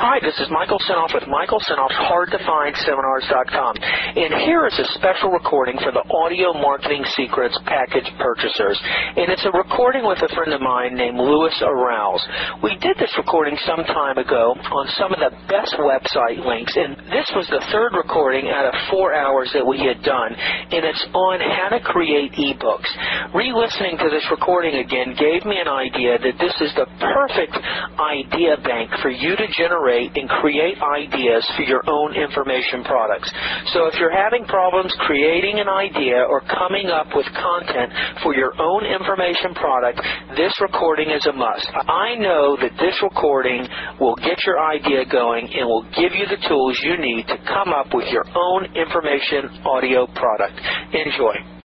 [0.00, 3.74] Hi, this is Michael Senoff with Michael Senoff's HardToFindSeminars.com.
[4.16, 8.80] And here is a special recording for the Audio Marketing Secrets package purchasers.
[8.80, 12.24] And it's a recording with a friend of mine named Louis Arouse.
[12.64, 16.72] We did this recording some time ago on some of the best website links.
[16.80, 20.32] And this was the third recording out of four hours that we had done.
[20.32, 22.88] And it's on how to create ebooks.
[23.36, 27.52] Re-listening to this recording again gave me an idea that this is the perfect
[28.00, 33.30] idea bank for you to generate and create ideas for your own information products.
[33.74, 38.54] So if you're having problems creating an idea or coming up with content for your
[38.60, 40.00] own information product,
[40.36, 41.66] this recording is a must.
[41.74, 43.66] I know that this recording
[44.00, 47.70] will get your idea going and will give you the tools you need to come
[47.74, 50.54] up with your own information audio product.
[50.94, 51.59] Enjoy.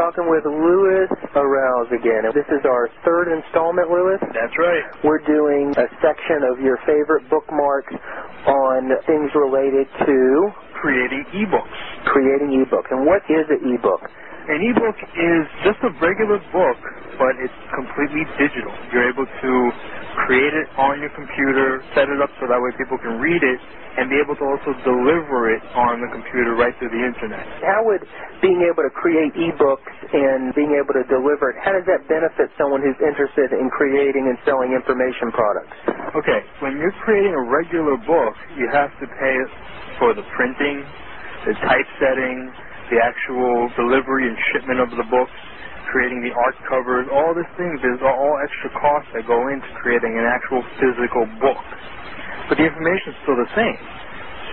[0.00, 2.24] Talking with Louis Arouse again.
[2.32, 4.16] This is our third installment, Louis.
[4.32, 4.80] That's right.
[5.04, 7.92] We're doing a section of your favorite bookmarks
[8.48, 10.16] on things related to
[10.80, 11.80] creating ebooks.
[12.08, 12.88] Creating ebooks.
[12.88, 14.00] And what is an ebook?
[14.48, 16.80] An ebook is just a regular book,
[17.20, 18.72] but it's completely digital.
[18.96, 19.52] You're able to
[20.26, 23.60] create it on your computer, set it up so that way people can read it,
[24.00, 27.44] and be able to also deliver it on the computer right through the internet.
[27.60, 28.02] How would
[28.40, 32.48] being able to create ebooks and being able to deliver it, how does that benefit
[32.56, 35.76] someone who's interested in creating and selling information products?
[36.16, 39.36] Okay, when you're creating a regular book, you have to pay
[40.00, 40.82] for the printing,
[41.46, 42.38] the typesetting,
[42.90, 45.36] the actual delivery and shipment of the books,
[45.88, 50.12] creating the art covers, all these things, there's all extra costs that go into creating
[50.20, 51.64] an actual physical book
[52.48, 53.78] but the information is still the same.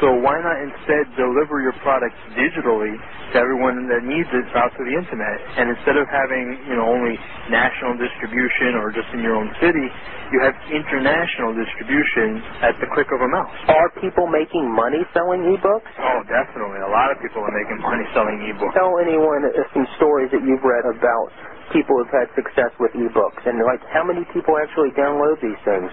[0.01, 2.93] So why not instead deliver your product digitally
[3.33, 5.37] to everyone that needs it out to the internet?
[5.57, 7.17] And instead of having, you know, only
[7.49, 9.87] national distribution or just in your own city,
[10.29, 13.57] you have international distribution at the click of a mouse.
[13.73, 15.89] Are people making money selling ebooks?
[15.97, 16.83] Oh, definitely.
[16.85, 18.75] A lot of people are making money selling ebooks.
[18.77, 19.41] Tell anyone
[19.73, 21.31] some stories that you've read about
[21.73, 25.89] people who've had success with ebooks and like how many people actually download these things?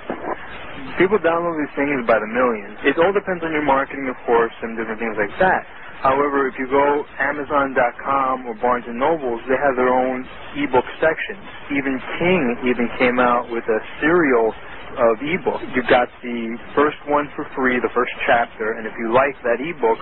[0.98, 2.78] People download these things by the millions.
[2.86, 5.62] It all depends on your marketing, of course, and different things like that.
[6.04, 10.26] However, if you go Amazon.com or Barnes and Nobles, they have their own
[10.60, 11.42] ebook sections.
[11.66, 14.52] Stephen King even came out with a serial
[15.00, 15.62] of ebook.
[15.74, 19.58] You got the first one for free, the first chapter, and if you like that
[19.64, 19.98] ebook,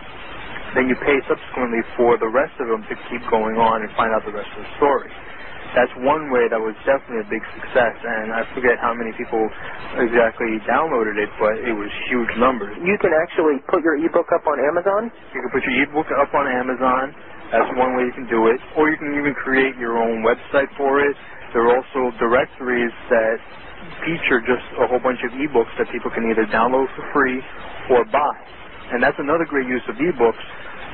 [0.74, 4.12] then you pay subsequently for the rest of them to keep going on and find
[4.12, 5.12] out the rest of the story
[5.74, 7.96] that's one way that was definitely a big success.
[8.00, 9.42] And I forget how many people
[10.00, 12.76] exactly downloaded it, but it was huge numbers.
[12.80, 15.10] You can actually put your ebook up on Amazon?
[15.34, 17.12] You can put your ebook up on Amazon.
[17.52, 18.58] That's one way you can do it.
[18.76, 21.16] Or you can even create your own website for it.
[21.52, 23.36] There are also directories that
[24.04, 27.40] feature just a whole bunch of ebooks that people can either download for free
[27.92, 28.34] or buy.
[28.92, 30.44] And that's another great use of ebooks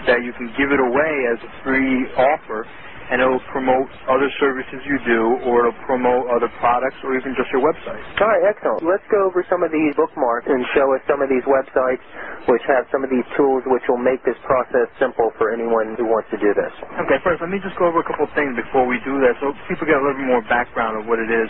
[0.06, 2.66] that you can give it away as a free offer
[3.10, 7.48] and it'll promote other services you do, or it'll promote other products, or even just
[7.52, 8.00] your website.
[8.20, 8.84] All right, excellent.
[8.84, 12.02] Let's go over some of these bookmarks and show us some of these websites
[12.48, 16.06] which have some of these tools which will make this process simple for anyone who
[16.08, 16.72] wants to do this.
[17.04, 19.36] Okay, first let me just go over a couple of things before we do that,
[19.40, 21.48] so people get a little bit more background of what it is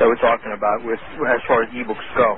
[0.00, 1.00] that we're talking about with
[1.30, 2.30] as far as ebooks go,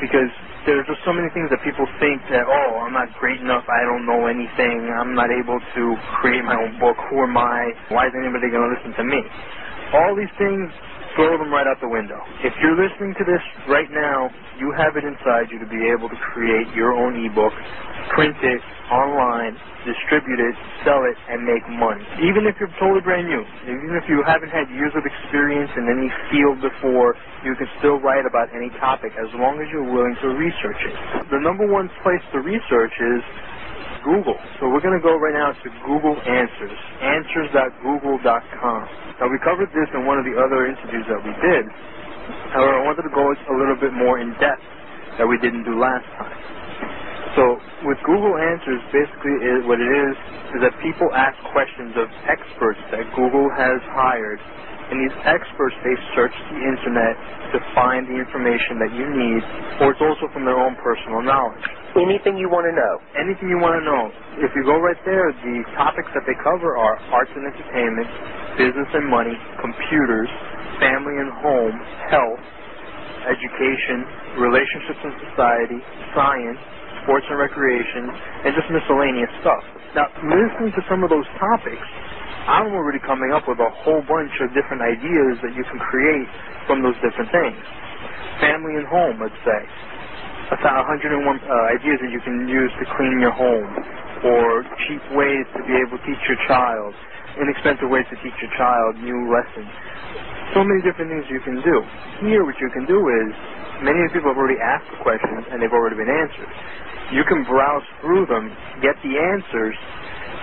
[0.00, 0.30] because
[0.66, 3.82] there's just so many things that people think that, oh, I'm not great enough, I
[3.86, 5.82] don't know anything, I'm not able to
[6.22, 7.60] create my own book, who am I,
[7.92, 9.20] why is anybody going to listen to me?
[9.94, 10.66] All these things
[11.16, 12.18] throw them right out the window.
[12.44, 14.30] If you're listening to this right now,
[14.60, 17.54] you have it inside you to be able to create your own ebook,
[18.16, 18.62] print it
[18.92, 19.56] online,
[19.88, 20.54] distribute it,
[20.86, 22.04] sell it, and make money.
[22.26, 25.86] Even if you're totally brand new, even if you haven't had years of experience in
[25.90, 27.14] any field before,
[27.46, 30.96] you can still write about any topic as long as you're willing to research it.
[31.32, 33.22] The number one place to research is
[34.04, 34.38] Google.
[34.60, 38.82] So we're going to go right now to Google Answers, answers.google.com.
[39.20, 41.64] Now we covered this in one of the other interviews that we did.
[42.54, 44.64] However, I wanted to go a little bit more in depth
[45.18, 46.38] that we didn't do last time.
[47.36, 47.58] So
[47.88, 49.36] with Google Answers, basically
[49.66, 50.14] what it is
[50.56, 54.40] is that people ask questions of experts that Google has hired,
[54.92, 57.14] and these experts they search the internet
[57.56, 59.42] to find the information that you need,
[59.82, 61.66] or it's also from their own personal knowledge.
[61.94, 62.94] Anything you want to know.
[63.14, 64.02] Anything you want to know.
[64.42, 68.08] If you go right there, the topics that they cover are arts and entertainment,
[68.58, 70.28] business and money, computers,
[70.82, 71.76] family and home,
[72.10, 72.42] health,
[73.30, 74.04] education,
[74.42, 75.80] relationships and society,
[76.18, 76.60] science,
[77.06, 78.10] sports and recreation,
[78.46, 79.62] and just miscellaneous stuff.
[79.94, 81.86] Now, listening to some of those topics,
[82.50, 86.28] I'm already coming up with a whole bunch of different ideas that you can create
[86.66, 87.60] from those different things.
[88.42, 89.62] Family and home, let's say.
[90.50, 93.70] 101 uh, ideas that you can use to clean your home,
[94.28, 96.92] or cheap ways to be able to teach your child,
[97.40, 99.70] inexpensive ways to teach your child new lessons.
[100.54, 101.76] So many different things you can do.
[102.28, 103.30] Here, what you can do is,
[103.84, 106.50] many of the people have already asked the questions and they've already been answered.
[107.14, 108.50] You can browse through them,
[108.82, 109.76] get the answers,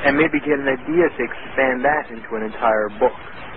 [0.08, 3.14] and maybe get an idea to expand that into an entire book.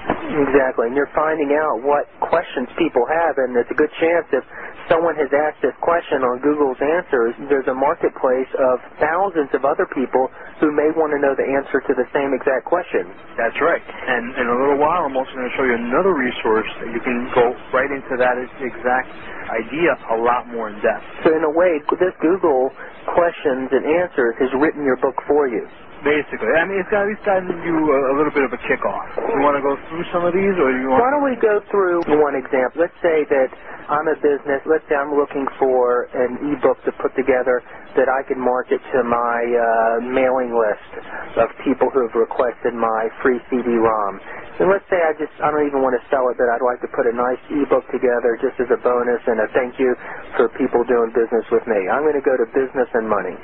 [0.09, 4.45] Exactly, and you're finding out what questions people have, and it's a good chance if
[4.89, 9.87] someone has asked this question on Google's answers, there's a marketplace of thousands of other
[9.93, 10.29] people
[10.61, 13.09] who may want to know the answer to the same exact question.
[13.37, 13.83] That's right.
[13.83, 17.01] And in a little while, I'm also going to show you another resource that you
[17.01, 19.11] can go right into that exact
[19.51, 21.05] idea a lot more in depth.
[21.27, 22.73] So in a way, this Google
[23.13, 25.67] questions and answers has written your book for you.
[26.05, 28.61] Basically, I mean, it's got at least gotten you a, a little bit of a
[28.69, 29.09] kickoff.
[29.17, 31.01] You want to go through some of these, or you want?
[31.01, 32.85] Why don't we go through one example?
[32.85, 33.49] Let's say that
[33.89, 34.61] I'm a business.
[34.69, 37.65] Let's say I'm looking for an ebook to put together
[37.97, 39.65] that I can market to my uh,
[40.13, 40.93] mailing list
[41.41, 44.13] of people who have requested my free CD-ROM.
[44.61, 46.85] And let's say I just I don't even want to sell it, but I'd like
[46.85, 49.97] to put a nice ebook together just as a bonus and a thank you
[50.37, 51.81] for people doing business with me.
[51.89, 53.35] I'm going to go to business and money.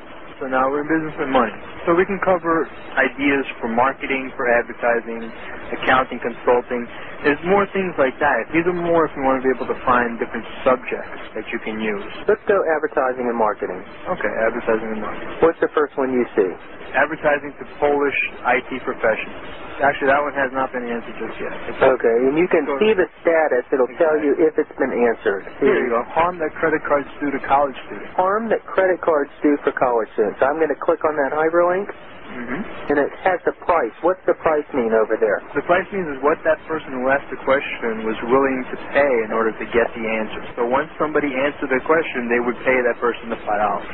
[0.41, 1.53] So now we're in business and money.
[1.87, 2.67] So we can cover
[2.97, 5.29] ideas for marketing, for advertising,
[5.77, 6.89] accounting, consulting.
[7.23, 8.49] There's more things like that.
[8.51, 11.61] These are more if you want to be able to find different subjects that you
[11.63, 12.05] can use.
[12.27, 13.79] Let's go advertising and marketing.
[14.17, 15.31] Okay, advertising and marketing.
[15.45, 16.51] What's the first one you see?
[16.97, 18.19] Advertising to Polish
[18.59, 19.61] IT professionals.
[19.81, 21.55] Actually, that one has not been answered just yet.
[21.73, 23.65] It's Okay, and you can see the status.
[23.73, 25.49] It'll tell you if it's been answered.
[25.65, 26.05] Here you go.
[26.13, 28.13] Harm that credit cards do to college students.
[28.13, 30.30] Harm that credit cards do for college students.
[30.39, 31.91] I'm going to click on that hyperlink,
[32.31, 32.63] Mm-hmm.
[32.95, 33.91] and it has the price.
[34.07, 35.43] What's the price mean over there?
[35.59, 39.15] The price means is what that person who asked the question was willing to pay
[39.27, 40.41] in order to get the answer.
[40.55, 43.91] So once somebody answered the question, they would pay that person the five dollars.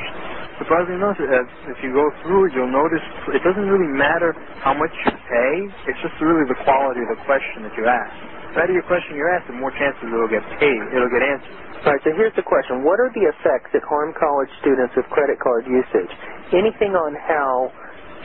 [0.61, 1.17] Surprisingly enough,
[1.73, 3.01] if you go through it, you'll notice
[3.33, 5.53] it doesn't really matter how much you pay.
[5.89, 8.13] It's just really the quality of the question that you ask.
[8.57, 10.81] The better your question you ask, the more chances it'll get paid.
[10.89, 11.85] It'll get answered.
[11.85, 12.81] All right, so here's the question.
[12.81, 16.09] What are the effects that harm college students with credit card usage?
[16.57, 17.69] Anything on how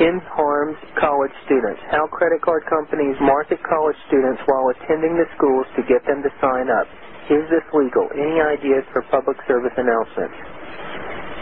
[0.00, 5.68] in harms college students, how credit card companies market college students while attending the schools
[5.76, 6.88] to get them to sign up.
[7.28, 8.08] Is this legal?
[8.16, 10.32] Any ideas for public service announcements?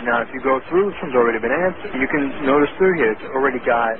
[0.02, 1.94] Now, if you go through, this one's already been answered.
[1.94, 3.94] You can notice through here, it's already got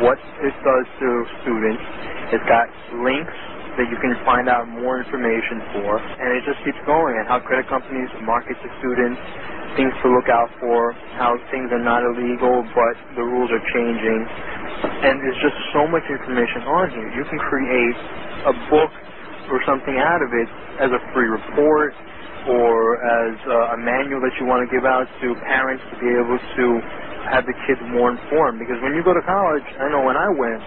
[0.00, 1.08] what it does to
[1.44, 1.84] students.
[2.32, 2.72] It's got
[3.04, 3.36] links
[3.78, 7.14] that you can find out more information for, and it just keeps going.
[7.20, 9.20] And how credit companies market to students,
[9.78, 14.20] things to look out for, how things are not illegal, but the rules are changing.
[15.06, 17.08] And there's just so much information on here.
[17.16, 17.96] You can create
[18.50, 18.92] a book
[19.52, 20.48] or something out of it
[20.84, 21.94] as a free report
[22.48, 26.10] or as uh, a manual that you want to give out to parents to be
[26.12, 26.66] able to
[27.32, 28.60] have the kids more informed.
[28.60, 30.62] Because when you go to college, I know when I went,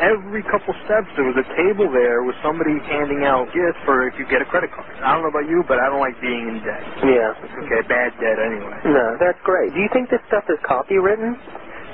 [0.00, 4.16] every couple steps there was a table there with somebody handing out gifts for if
[4.18, 4.88] you get a credit card.
[5.04, 6.82] I don't know about you, but I don't like being in debt.
[7.04, 7.62] Yeah.
[7.64, 8.76] Okay, bad debt anyway.
[8.88, 9.72] No, that's great.
[9.76, 11.36] Do you think this stuff is copywritten?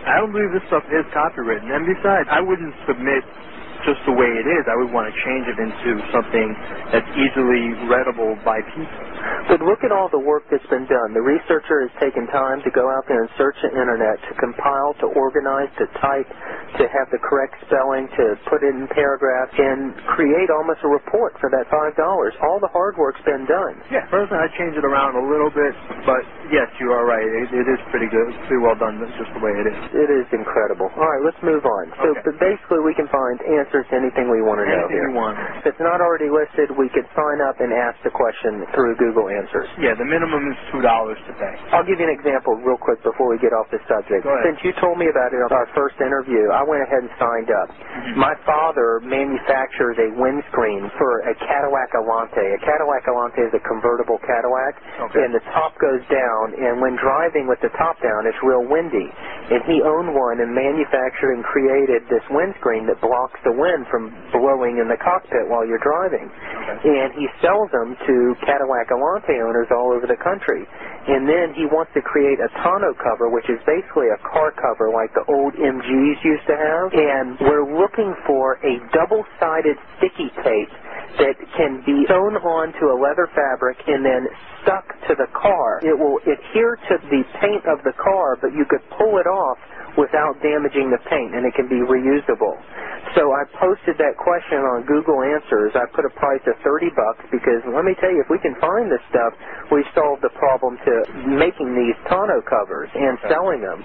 [0.07, 1.67] I don't believe this stuff is copywritten.
[1.69, 3.27] And besides, I wouldn't submit
[3.85, 4.63] just the way it is.
[4.71, 6.49] I would want to change it into something
[6.95, 9.03] that's easily readable by people.
[9.49, 11.15] But look at all the work that's been done.
[11.15, 14.93] The researcher has taken time to go out there and search the internet, to compile,
[15.01, 16.27] to organize, to type,
[16.81, 21.39] to have the correct spelling, to put it in paragraphs, and create almost a report
[21.41, 21.95] for that $5.
[22.43, 23.75] All the hard work's been done.
[23.89, 25.73] Yeah, personally, I change it around a little bit,
[26.05, 27.25] but yes, you are right.
[27.25, 29.79] It, it is pretty good, It's pretty well done, just the way it is.
[29.95, 30.91] It is incredible.
[30.99, 31.85] All right, let's move on.
[32.03, 32.23] So Okay.
[32.27, 35.09] but basically, we can find answers to anything we want to know Anything here.
[35.11, 35.39] you want.
[35.63, 39.06] If it's not already listed, we could sign up and ask the question through Google
[39.15, 39.71] Answers.
[39.79, 41.55] Yeah, the minimum is two dollars to pay.
[41.71, 44.27] I'll give you an example real quick before we get off the subject.
[44.27, 44.51] Go ahead.
[44.51, 47.51] Since you told me about it on our first interview, I went ahead and signed
[47.55, 47.69] up.
[47.71, 48.19] Mm-hmm.
[48.19, 52.43] My father manufactures a windscreen for a Cadillac Alante.
[52.57, 54.75] A Cadillac Alante is a convertible Cadillac,
[55.11, 55.23] Okay.
[55.23, 59.07] and the top goes down, and when driving with the top down, it's real windy.
[59.53, 64.11] And he owned one and manufactured and created this windscreen that blocks the wind from
[64.35, 66.27] blowing in the cockpit while you're driving.
[66.27, 70.65] And he sells them to Cadillac Alante owners all over the country.
[71.07, 74.91] And then he wants to create a tonneau cover, which is basically a car cover
[74.91, 76.87] like the old MGs used to have.
[76.91, 80.73] And we're looking for a double-sided sticky tape
[81.23, 84.26] that can be sewn onto a leather fabric and then
[84.62, 85.81] stuck to the car.
[85.85, 89.59] It will adhere to the paint of the car, but you could pull it off
[89.99, 92.57] without damaging the paint, and it can be reusable.
[93.17, 95.73] So I posted that question on Google Answers.
[95.76, 98.57] I put a price of 30 bucks because let me tell you, if we can
[98.61, 99.33] find this stuff,
[99.73, 100.95] we've solved the problem to
[101.38, 103.81] making these tonneau covers and selling them.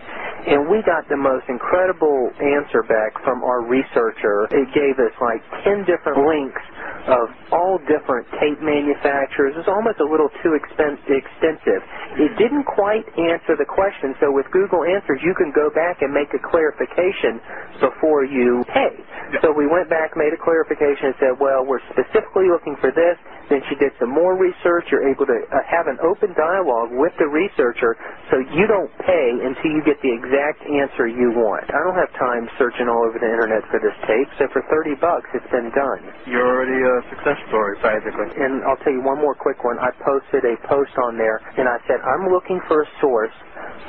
[0.51, 4.49] And we got the most incredible answer back from our researcher.
[4.51, 6.63] It gave us like 10 different links
[7.07, 9.55] of all different tape manufacturers.
[9.57, 11.81] It's almost a little too expen- extensive.
[12.21, 16.13] It didn't quite answer the question, so with Google Answers, you can go back and
[16.13, 17.39] make a clarification
[17.81, 18.93] before you pay.
[19.41, 23.17] So we went back, made a clarification, and said, well, we're specifically looking for this.
[23.49, 24.87] Then she did some more research.
[24.91, 27.97] You're able to uh, have an open dialogue with the researcher
[28.31, 31.65] so you don't pay until you get the exact answer you want.
[31.71, 34.95] I don't have time searching all over the internet for this tape, so for 30
[35.01, 36.01] bucks, it's been done.
[36.29, 36.79] You're already
[37.11, 38.29] success story, practically.
[38.41, 39.79] And I'll tell you one more quick one.
[39.79, 43.37] I posted a post on there, and I said, I'm looking for a source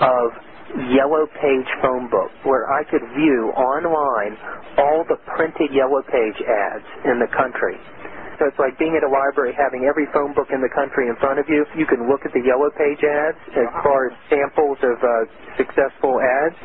[0.00, 0.26] of
[0.94, 4.34] yellow page phone book where I could view online
[4.78, 7.76] all the printed yellow page ads in the country.
[8.42, 11.14] So it's like being at a library having every phone book in the country in
[11.22, 11.62] front of you.
[11.78, 15.10] You can look at the yellow page ads as far as samples of uh,
[15.54, 16.58] successful ads.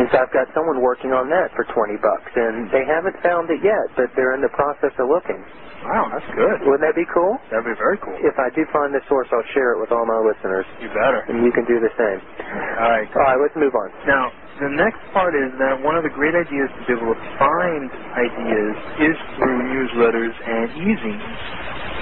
[0.00, 2.32] And so I've got someone working on that for 20 bucks.
[2.32, 5.36] And they haven't found it yet, but they're in the process of looking.
[5.84, 6.64] Wow, that's good.
[6.64, 7.36] Wouldn't that be cool?
[7.52, 8.16] That'd be very cool.
[8.24, 11.28] If I do find the source, I'll share it with all my listeners, You better.
[11.28, 12.18] and you can do the same.
[12.80, 13.06] All right.
[13.12, 13.92] All right, let's move on.
[14.08, 17.20] Now, the next part is that one of the great ideas to be able to
[17.36, 21.36] find ideas is through newsletters and e-zines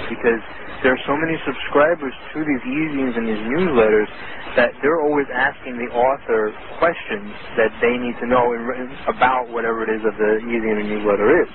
[0.07, 0.43] because
[0.79, 4.07] there are so many subscribers to these e-zines and these newsletters
[4.55, 7.27] that they're always asking the author questions
[7.59, 8.47] that they need to know
[9.11, 11.51] about whatever it is that the e-zine or newsletter is.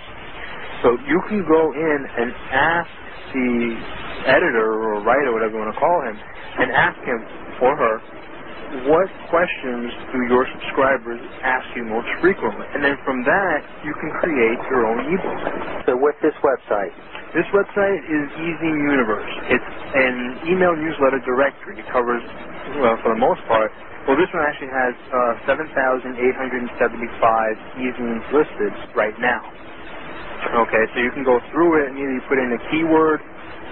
[0.84, 2.90] So you can go in and ask
[3.32, 3.52] the
[4.28, 6.16] editor or writer, whatever you want to call him,
[6.60, 7.20] and ask him
[7.64, 8.19] or her
[8.90, 12.66] what questions do your subscribers ask you most frequently?
[12.74, 15.40] And then from that, you can create your own ebook.
[15.88, 16.92] So what's this website?
[17.34, 19.32] This website is Ezine Universe.
[19.52, 20.16] It's an
[20.50, 21.78] email newsletter directory.
[21.80, 22.22] It covers,
[22.82, 23.72] well, for the most part,
[24.08, 24.94] well, this one actually has
[25.46, 26.14] uh, 7,875
[27.80, 29.42] e-zines listed right now.
[30.44, 33.20] Okay, so you can go through it and either you put in a keyword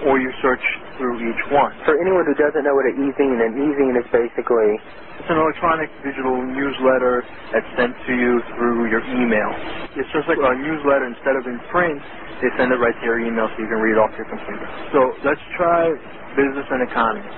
[0.07, 0.63] or you search
[0.99, 1.71] through each one.
[1.87, 4.77] For anyone who doesn't know what an e-zine, an e-zine is basically
[5.21, 7.21] It's an electronic digital newsletter
[7.53, 9.51] that's sent to you through your email.
[9.97, 11.05] It's just like a newsletter.
[11.09, 12.01] Instead of in print,
[12.41, 14.65] they send it right to your email so you can read it off your computer.
[14.95, 15.93] So let's try
[16.37, 17.29] business and economy.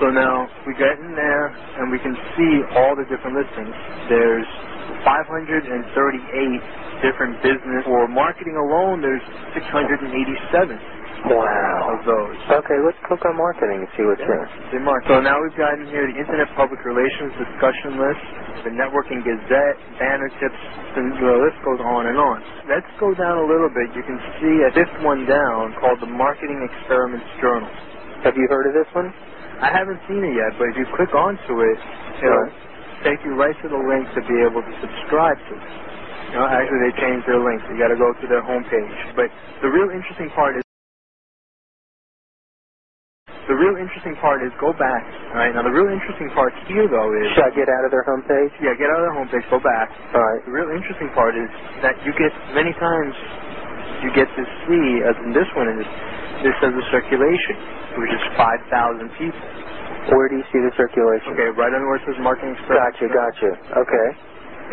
[0.00, 1.46] So now we get in there
[1.82, 3.74] and we can see all the different listings.
[4.08, 4.48] There's
[5.04, 7.84] 538 different business.
[7.86, 11.96] For marketing alone, there's 687 wow.
[11.96, 12.36] of those.
[12.60, 14.46] Okay, let's click on marketing and see what's there.
[14.72, 15.04] They mark.
[15.08, 18.24] So now we've got in here the Internet Public Relations discussion list,
[18.68, 20.60] the Networking Gazette, banner tips,
[21.00, 22.38] and the list goes on and on.
[22.68, 23.92] Let's go down a little bit.
[23.96, 27.70] You can see uh, a fifth one down called the Marketing Experiments Journal.
[28.24, 29.12] Have you heard of this one?
[29.60, 31.78] I haven't seen it yet, but if you click onto it,
[32.20, 32.50] it'll
[33.06, 35.66] take you right to the link to be able to subscribe to it.
[36.34, 37.62] You know, actually, they changed their link.
[37.70, 39.14] You got to go to their homepage.
[39.14, 39.30] But
[39.62, 40.63] the real interesting part is
[43.48, 45.02] the real interesting part is go back.
[45.34, 45.52] All right.
[45.52, 48.52] Now the real interesting part here though is Should I get out of their homepage?
[48.62, 49.92] yeah, get out of the homepage, go back.
[50.16, 50.40] All right.
[50.48, 51.48] The real interesting part is
[51.84, 53.12] that you get many times
[54.04, 55.86] you get to see, as in this one is
[56.44, 57.56] this says the circulation,
[58.00, 59.40] which is five thousand people.
[60.12, 61.32] Where do you see the circulation?
[61.32, 62.76] Okay, right under where it says Marketing Express.
[62.76, 63.50] Gotcha, gotcha.
[63.80, 64.08] Okay.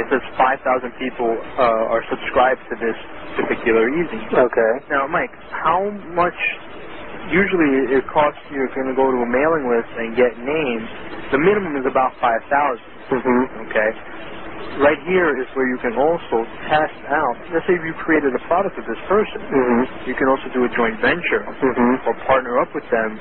[0.03, 2.97] It says five thousand people uh, are subscribed to this
[3.39, 4.27] particular evening.
[4.31, 4.73] Okay.
[4.91, 6.35] Now, Mike, how much
[7.29, 10.33] usually it costs you if you're going to go to a mailing list and get
[10.41, 10.87] names?
[11.35, 12.89] The minimum is about five thousand.
[13.13, 13.69] Mm-hmm.
[13.69, 13.91] Okay.
[14.81, 16.37] Right here is where you can also
[16.71, 17.35] test out.
[17.51, 19.41] Let's say you created a product with this person.
[19.43, 20.09] Mm-hmm.
[20.09, 22.07] You can also do a joint venture Mm-hmm.
[22.07, 23.19] or partner up with them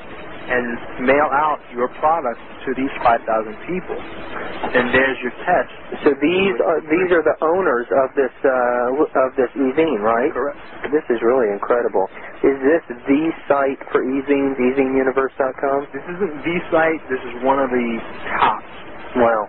[0.49, 3.21] and mail out your product to these 5,000
[3.69, 3.97] people.
[4.73, 5.71] And there's your test.
[6.05, 10.31] So these are these are the owners of this uh, of this e-zine, right?
[10.33, 10.57] Correct.
[10.93, 12.07] This is really incredible.
[12.45, 15.79] Is this the site for e-zines, ezineuniverse.com?
[15.93, 17.01] This isn't the site.
[17.09, 17.87] This is one of the
[18.39, 18.73] tops.
[19.17, 19.43] Wow.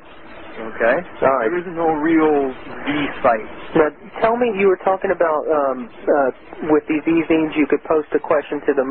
[0.75, 0.97] Okay?
[1.23, 1.49] All right.
[1.49, 3.51] There isn't no real the site.
[3.77, 3.91] Now,
[4.23, 6.31] tell me, you were talking about um, uh,
[6.73, 8.87] with these e-zines, you could post a question to the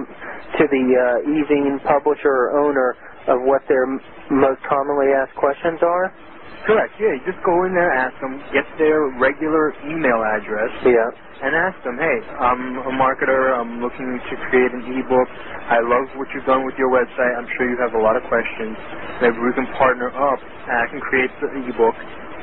[0.60, 2.96] to the uh, e-zine publisher or owner
[3.30, 3.88] of what their
[4.32, 6.14] most commonly asked questions are.
[6.68, 6.94] Correct.
[7.00, 11.10] Yeah, you just go in there, ask them, get their regular email address, Yeah.
[11.46, 13.56] and ask them, hey, I'm a marketer.
[13.58, 15.30] I'm looking to create an ebook.
[15.72, 17.34] I love what you've done with your website.
[17.38, 18.78] I'm sure you have a lot of questions.
[19.22, 20.40] Maybe we can partner up.
[20.70, 21.96] And I can create the ebook.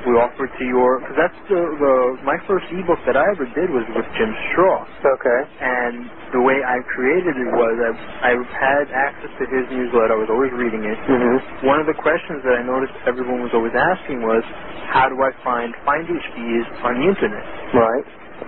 [0.06, 3.46] We offer it to your, because that's the, the, my first ebook that I ever
[3.56, 4.86] did was with Jim Straw.
[5.02, 5.40] Okay.
[5.62, 7.90] And the way I created it was I,
[8.30, 10.14] I had access to his newsletter.
[10.14, 10.98] I was always reading it.
[11.08, 11.66] Mm-hmm.
[11.66, 14.44] One of the questions that I noticed everyone was always asking was,
[14.92, 17.44] how do I find finder's fees on the internet?
[17.74, 18.04] Right.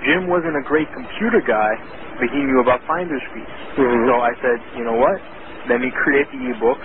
[0.06, 1.72] Jim wasn't a great computer guy,
[2.22, 3.52] but he knew about finder's fees.
[3.76, 4.06] Mhm.
[4.08, 5.18] So I said, you know what?
[5.68, 6.78] Let me create the ebook.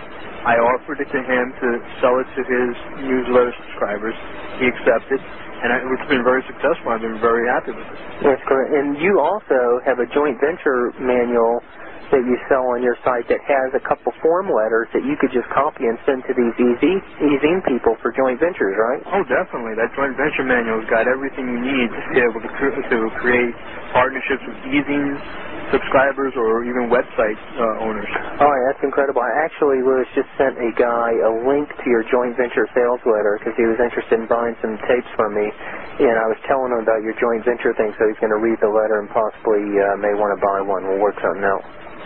[0.45, 1.67] I offered it to him to
[2.01, 2.71] sell it to his
[3.03, 4.15] newsletter subscribers.
[4.61, 6.93] He accepted, and I, it's been very successful.
[6.93, 7.99] I've been very happy with it.
[8.23, 8.71] That's correct.
[8.73, 9.59] And you also
[9.89, 11.59] have a joint venture manual
[12.11, 15.31] that you sell on your site that has a couple form letters that you could
[15.33, 19.01] just copy and send to these e-zine, e-zine people for joint ventures, right?
[19.13, 19.73] Oh, definitely.
[19.79, 23.53] That joint venture manual's got everything you need to be able to, to create
[23.93, 25.17] partnerships with e-zine
[25.73, 28.07] subscribers or even website uh, owners.
[28.39, 29.21] All right, that's incredible.
[29.21, 33.39] I actually, Lewis, just sent a guy a link to your joint venture sales letter
[33.41, 36.81] because he was interested in buying some tapes from me, and I was telling him
[36.85, 39.97] about your joint venture thing, so he's going to read the letter and possibly uh,
[39.99, 40.85] may want to buy one.
[40.87, 41.63] We'll work something out.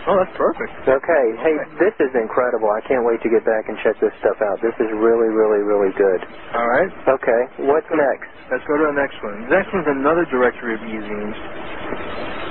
[0.08, 0.72] Oh, that's perfect.
[0.88, 1.24] Okay.
[1.44, 2.70] Hey, this is incredible.
[2.72, 4.56] I can't wait to get back and check this stuff out.
[4.64, 6.20] This is really, really, really good.
[6.56, 6.88] All right.
[7.20, 7.42] Okay.
[7.68, 8.28] What's next?
[8.50, 9.44] Let's go to the next one.
[9.46, 11.36] The next one's another directory of e-zines.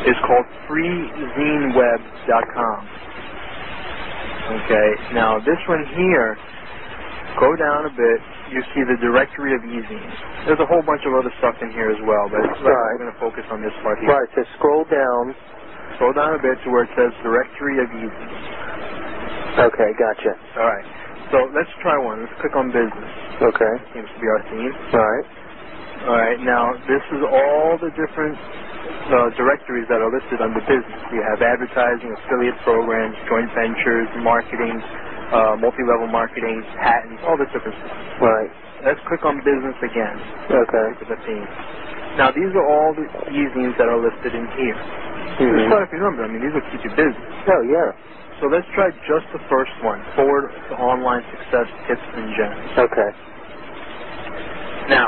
[0.07, 2.88] It's called freezineweb.com.
[4.49, 6.33] Okay, now this one here,
[7.38, 10.15] go down a bit, you see the directory of e-zines.
[10.49, 12.62] There's a whole bunch of other stuff in here as well, but Right.
[12.65, 14.09] we're going to focus on this part here.
[14.09, 14.27] Right.
[14.33, 15.35] So scroll down.
[15.97, 18.45] Scroll down a bit to where it says directory of e-zines.
[19.58, 19.91] Okay.
[19.99, 20.34] Gotcha.
[20.60, 20.88] All right,
[21.32, 22.21] so let's try one.
[22.23, 23.12] Let's click on business.
[23.41, 23.73] Okay.
[23.95, 24.73] Seems to be our theme.
[24.93, 25.28] All right.
[26.08, 28.38] All right, now this is all the different
[29.12, 31.02] uh, directories that are listed under business.
[31.12, 34.80] You have advertising, affiliate programs, joint ventures, marketing,
[35.36, 37.99] uh, multi-level marketing, patents, all this different stuff.
[38.23, 38.52] Right.
[38.88, 40.17] Let's click on business again.
[40.54, 40.88] Okay.
[41.10, 41.47] The theme.
[42.21, 44.80] Now these are all the e-zines that are listed in here.
[45.39, 45.71] There's Mhm.
[45.71, 46.23] quite a few numbers.
[46.25, 47.17] I mean, these will keep you busy.
[47.47, 47.89] Oh yeah.
[48.41, 52.78] So let's try just the first one, forward to online success tips and gems.
[52.78, 53.12] Okay.
[54.89, 55.08] Now,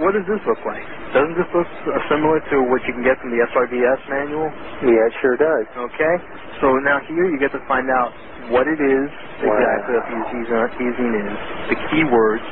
[0.00, 0.84] what does this look like?
[1.12, 4.48] Doesn't this look uh, similar to what you can get from the SRDS manual?
[4.82, 5.66] Yeah, it sure does.
[5.76, 6.14] Okay,
[6.60, 8.12] so now here you get to find out
[8.50, 9.08] what it is
[9.42, 9.56] Wow.
[9.56, 11.36] exactly that the e-zine- e-zine is,
[11.70, 12.46] the keywords,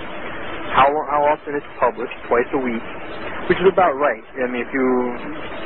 [0.75, 2.85] how how often it's published, twice a week,
[3.51, 4.25] which is about right.
[4.43, 4.87] I mean, if you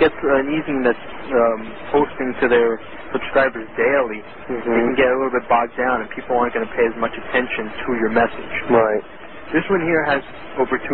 [0.01, 1.61] get an e-zine that's um,
[1.95, 2.79] posting to their
[3.15, 6.75] subscribers daily, you can get a little bit bogged down, and people aren't going to
[6.75, 8.55] pay as much attention to your message.
[8.71, 9.05] Right.
[9.53, 10.23] This one here has
[10.59, 10.89] over 2,000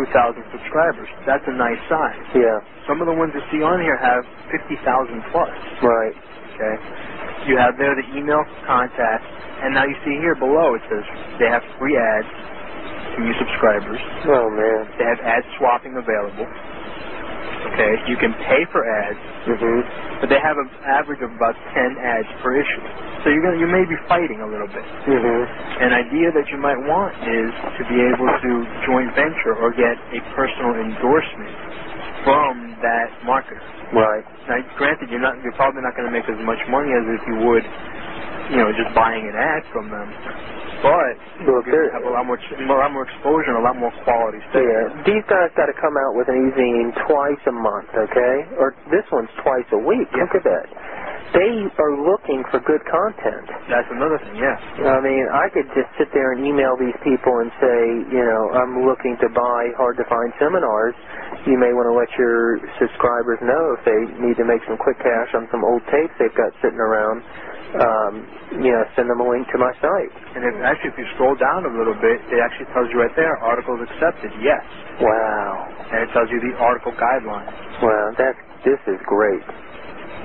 [0.51, 1.09] subscribers.
[1.25, 2.25] That's a nice size.
[2.35, 2.59] Yeah.
[2.89, 4.77] Some of the ones you see on here have 50,000
[5.31, 5.53] plus.
[5.85, 6.15] Right.
[6.57, 6.75] Okay.
[7.49, 9.25] You have there the email contact,
[9.63, 11.05] and now you see here below it says
[11.39, 12.29] they have free ads
[13.15, 14.01] to new subscribers.
[14.29, 14.79] Oh man.
[14.99, 16.47] They have ad swapping available.
[17.73, 17.93] Okay.
[18.07, 19.85] You can pay for ads, Mhm.
[20.21, 22.81] but they have an average of about 10 ads per issue.
[23.23, 24.85] So you're gonna you may be fighting a little bit.
[25.07, 25.47] Mhm.
[25.81, 29.97] An idea that you might want is to be able to joint venture or get
[30.13, 31.55] a personal endorsement
[32.25, 33.61] from that marketer.
[33.93, 34.25] Right.
[34.49, 37.27] Now, granted, you're not you're probably not going to make as much money as if
[37.27, 37.65] you would
[38.51, 40.09] you know, just buying an ad from them.
[40.83, 44.39] But you have a lot more, a lot more exposure and a lot more quality
[44.51, 44.63] stuff.
[44.63, 48.35] Yeah, these guys got to come out with an e-zine twice a month, okay?
[48.59, 50.07] Or this one's twice a week.
[50.15, 50.23] Yeah.
[50.27, 50.67] Look at that.
[51.35, 53.45] They are looking for good content.
[53.69, 54.57] That's another thing, yeah.
[54.89, 57.79] I mean, I could just sit there and email these people and say,
[58.15, 60.95] you know, I'm looking to buy hard to find seminars.
[61.45, 64.97] You may want to let your subscribers know if they need to make some quick
[65.03, 67.21] cash on some old tapes they've got sitting around.
[67.69, 68.13] Um,
[68.65, 70.11] you know, send them a link to my site.
[70.33, 73.13] And if, actually, if you scroll down a little bit, it actually tells you right
[73.13, 74.65] there, articles accepted, yes.
[74.97, 75.69] Wow.
[75.93, 77.53] And it tells you the article guidelines.
[77.85, 79.45] Wow, that's this is great.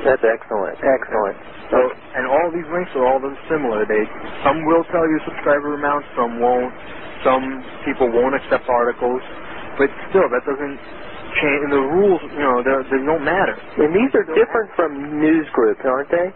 [0.08, 0.76] That's excellent.
[0.80, 1.36] Excellent.
[1.70, 1.78] So,
[2.16, 3.86] and all these links are all them similar.
[3.86, 4.02] They
[4.42, 6.72] some will tell you subscriber amounts, some won't.
[7.22, 7.44] Some
[7.88, 9.22] people won't accept articles,
[9.80, 10.76] but still, that doesn't
[11.40, 11.60] change.
[11.68, 13.56] And the rules, you know, they they don't matter.
[13.80, 16.28] And these are different from news groups, aren't they?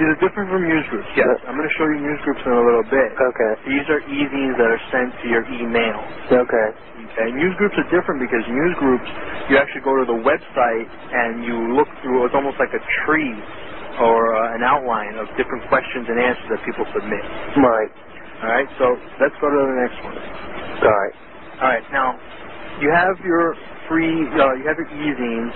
[0.00, 1.10] These are different from news groups.
[1.18, 3.10] Yes, I'm going to show you news groups in a little bit.
[3.12, 3.52] Okay.
[3.68, 6.00] These are e-zines that are sent to your email.
[6.32, 6.68] Okay.
[7.12, 9.04] Okay, news groups are different because news groups,
[9.52, 12.24] you actually go to the website and you look through.
[12.24, 13.36] It's almost like a tree
[14.00, 17.24] or uh, an outline of different questions and answers that people submit.
[17.60, 17.92] Right.
[18.42, 18.86] All right, so
[19.20, 20.16] let's go to the next one.
[20.16, 21.14] All right.
[21.60, 22.16] All right, now
[22.80, 23.54] you have your
[23.92, 25.52] free, uh, you have your e-zines.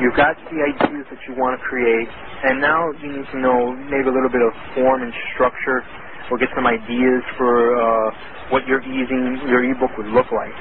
[0.00, 2.08] You've got the ideas that you want to create,
[2.44, 5.84] and now you need to know maybe a little bit of form and structure,
[6.30, 8.08] or get some ideas for uh,
[8.50, 10.54] what your e-zine, your e-book would look like.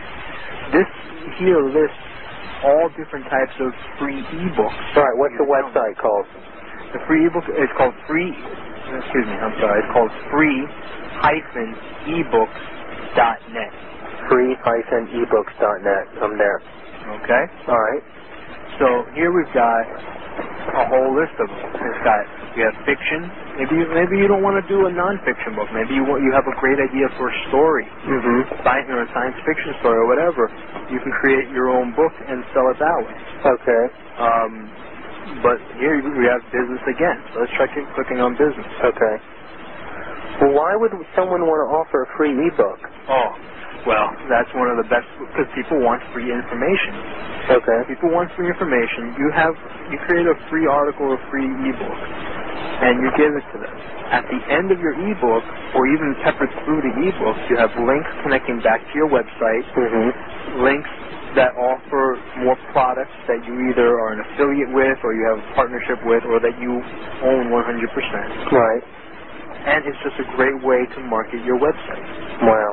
[0.73, 0.89] This
[1.39, 2.03] here lists
[2.65, 3.69] all different types of
[3.99, 4.81] free e-books.
[4.97, 5.17] All right.
[5.17, 6.27] What's the website called?
[6.93, 8.31] The free ebook is called free.
[8.31, 9.79] Excuse me, I'm sorry.
[9.83, 10.59] It's called free
[11.19, 11.69] hyphen
[12.15, 12.63] ebooks
[13.17, 13.73] dot net.
[14.29, 16.05] Free-ebooks.net.
[16.23, 16.59] I'm there.
[17.23, 17.43] Okay.
[17.69, 18.03] All right.
[18.79, 18.87] So
[19.17, 19.83] here we've got
[20.75, 21.69] a whole list of them.
[21.73, 22.21] It's got
[22.57, 23.21] you have fiction.
[23.59, 25.69] Maybe you, maybe you don't want to do a nonfiction book.
[25.73, 28.63] Maybe you want, you have a great idea for a story, Mm-hmm.
[28.65, 30.43] science or a science fiction story or whatever.
[30.93, 33.15] You can create your own book and sell it that way.
[33.57, 33.83] Okay.
[34.21, 34.51] Um,
[35.43, 37.17] but here we have business again.
[37.33, 38.69] So let's try clicking on business.
[38.85, 39.15] Okay.
[40.41, 42.79] Well, why would someone want to offer a free ebook?
[43.09, 43.29] Oh,
[43.85, 46.93] well, that's one of the best because people want free information.
[47.51, 47.79] Okay.
[47.91, 49.13] People want free information.
[49.19, 49.53] You have
[49.93, 51.99] you create a free article or free ebook,
[52.83, 53.75] and you give it to them.
[54.09, 55.43] At the end of your ebook,
[55.77, 60.63] or even peppered through the ebook, you have links connecting back to your website, Mm-hmm.
[60.63, 60.89] links
[61.35, 65.47] that offer more products that you either are an affiliate with, or you have a
[65.55, 66.71] partnership with, or that you
[67.25, 68.51] own 100%.
[68.53, 68.83] Right.
[69.67, 72.05] And it's just a great way to market your website.
[72.41, 72.71] Wow.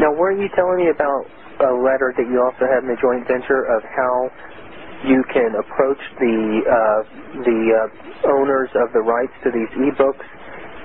[0.00, 1.28] Now, weren't you telling me about
[1.60, 4.32] a letter that you also have in the joint venture of how
[5.04, 7.00] you can approach the uh,
[7.44, 10.24] the uh, owners of the rights to these ebooks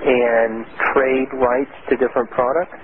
[0.04, 2.76] and trade rights to different products?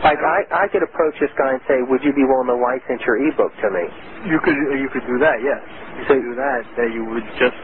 [0.00, 3.04] Like I, I could approach this guy and say, "Would you be willing to license
[3.04, 3.84] your ebook to me?"
[4.32, 5.60] You could you could do that, yes.
[6.00, 6.60] You could do that.
[6.80, 7.56] That you would just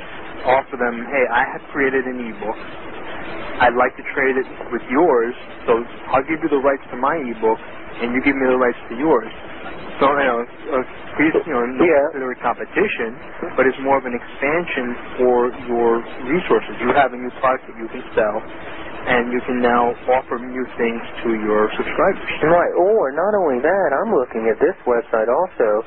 [0.44, 2.58] offer them, hey, I have created an ebook.
[3.62, 5.34] I'd like to trade it with yours,
[5.70, 5.72] so
[6.12, 7.60] I'll give you the rights to my ebook,
[8.02, 9.30] and you give me the rights to yours.
[10.02, 10.40] So you know,
[11.16, 12.10] please, you know, no Yeah.
[12.42, 13.14] competition,
[13.56, 15.36] but it's more of an expansion for
[15.70, 16.74] your resources.
[16.82, 18.42] You have a new product that you can sell,
[19.08, 22.22] and you can now offer new things to your subscribers.
[22.46, 22.74] Right.
[22.78, 25.82] Or not only that, I'm looking at this website also,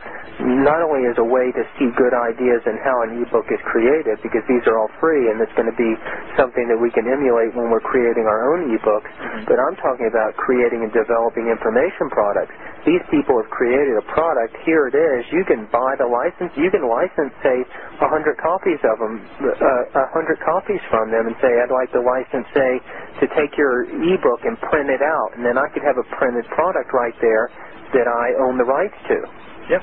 [0.64, 4.20] not only as a way to see good ideas in how an ebook is created,
[4.20, 5.92] because these are all free and it's going to be
[6.36, 9.12] something that we can emulate when we're creating our own ebooks,
[9.48, 12.52] but I'm talking about creating and developing information products.
[12.86, 14.54] These people have created a product.
[14.62, 15.26] Here it is.
[15.34, 16.54] You can buy the license.
[16.54, 17.58] You can license, say,
[18.02, 21.90] a hundred copies of them, uh, a hundred copies from them, and say, I'd like
[21.98, 22.72] to license, say,
[23.22, 26.46] to take your ebook and print it out, and then I could have a printed
[26.52, 27.50] product right there
[27.96, 29.18] that I own the rights to.
[29.72, 29.82] Yep.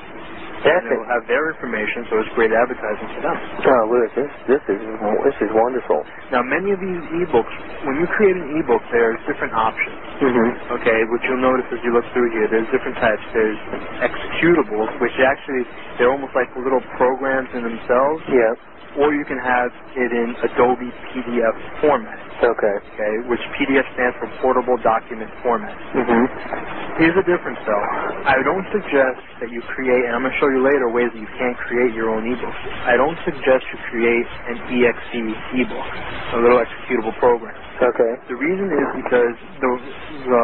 [0.63, 0.95] That's And it.
[0.95, 3.37] it'll have their information, so it's great advertising for them.
[3.67, 4.79] Oh, Lewis, this this is
[5.27, 5.99] this is wonderful.
[6.31, 9.97] Now, many of these ebooks, when you create an ebook, there's different options.
[10.23, 10.79] Mm-hmm.
[10.79, 13.19] Okay, what you'll notice as you look through here, there's different types.
[13.35, 13.59] There's
[14.07, 15.63] executables, which actually
[15.99, 18.53] they're almost like little programs in themselves, Yeah.
[18.99, 22.19] Or you can have it in Adobe PDF format.
[22.43, 22.75] Okay.
[22.93, 25.73] Okay, which PDF stands for Portable Document Format.
[25.95, 26.23] Mm-hmm.
[27.01, 27.85] Here's the difference, though.
[28.27, 31.21] I don't suggest that you create, and I'm going to show you later ways that
[31.21, 32.61] you can create your own ebooks.
[32.85, 35.25] I don't suggest you create an EXE
[35.57, 35.89] ebook,
[36.35, 37.55] a little executable program.
[37.81, 38.13] Okay.
[38.29, 39.71] The reason is because the,
[40.29, 40.43] the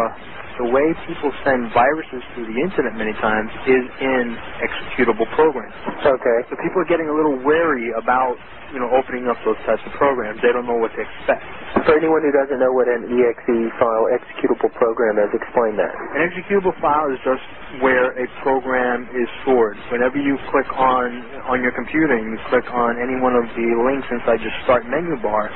[0.59, 4.25] the way people send viruses through the internet many times is in
[4.61, 5.73] executable programs.
[6.03, 6.37] Okay.
[6.51, 8.35] So people are getting a little wary about,
[8.75, 10.43] you know, opening up those types of programs.
[10.43, 11.43] They don't know what to expect.
[11.87, 15.93] For anyone who doesn't know what an exe file executable program is, explain that.
[16.19, 17.45] An executable file is just
[17.81, 19.77] where a program is stored.
[19.91, 21.07] Whenever you click on
[21.49, 24.83] on your computer and you click on any one of the links inside your start
[24.85, 25.47] menu bar,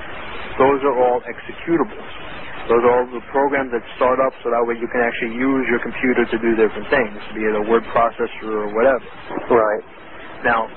[0.59, 2.32] those are all executables.
[2.71, 5.65] Those are all the programs that start up so that way you can actually use
[5.67, 9.03] your computer to do different things, be it a word processor or whatever.
[9.51, 9.83] Right.
[10.47, 10.67] Now,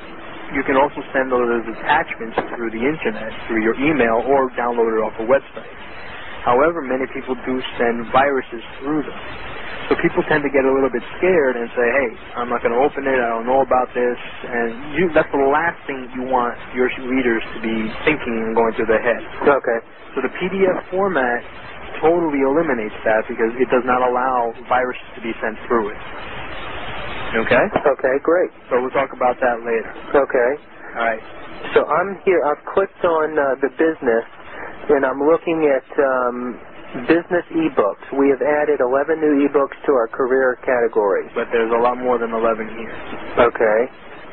[0.55, 5.03] you can also send those attachments through the internet, through your email, or download it
[5.03, 5.71] off a website.
[6.47, 9.21] However, many people do send viruses through them.
[9.91, 12.75] So people tend to get a little bit scared and say, hey, I'm not going
[12.75, 14.19] to open it, I don't know about this.
[14.47, 18.75] And you, that's the last thing you want your readers to be thinking and going
[18.75, 19.23] through their head.
[19.47, 19.79] Okay.
[20.15, 21.43] So the PDF format
[22.03, 26.01] totally eliminates that because it does not allow viruses to be sent through it.
[27.35, 27.67] Okay?
[27.85, 28.51] Okay, great.
[28.71, 29.91] So we'll talk about that later.
[30.17, 30.51] Okay.
[30.97, 31.23] All right.
[31.75, 32.41] So I'm here.
[32.47, 34.27] I've clicked on uh, the business,
[34.97, 36.39] and I'm looking at um,
[37.11, 38.07] business ebooks.
[38.17, 41.29] We have added 11 new ebooks to our career category.
[41.37, 42.97] But there's a lot more than 11 here.
[43.45, 43.81] Okay.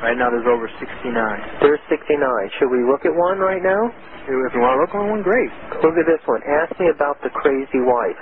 [0.04, 1.16] Right now there's over 69.
[1.64, 2.20] There's 69.
[2.60, 3.88] Should we look at one right now?
[4.28, 5.48] If you want to look on one, great.
[5.80, 6.44] Look at this one.
[6.44, 8.20] Ask me about the crazy wife.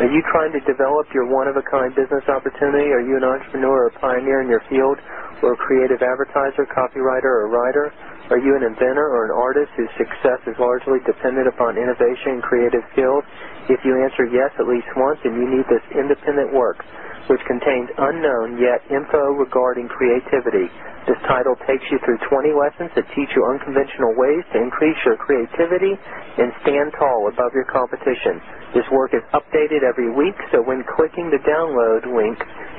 [0.00, 2.96] Are you trying to develop your one-of-a-kind business opportunity?
[2.96, 4.96] Are you an entrepreneur or a pioneer in your field,
[5.44, 7.92] or a creative advertiser, copywriter, or writer?
[8.32, 12.42] Are you an inventor or an artist whose success is largely dependent upon innovation and
[12.42, 13.20] creative skills?
[13.68, 16.80] If you answer yes at least once, then you need this independent work,
[17.28, 20.72] which contains unknown yet info regarding creativity.
[21.04, 25.20] This title takes you through 20 lessons that teach you unconventional ways to increase your
[25.20, 25.92] creativity
[26.40, 28.40] and stand tall above your competition.
[28.74, 32.36] This work is updated every week, so when clicking the download link,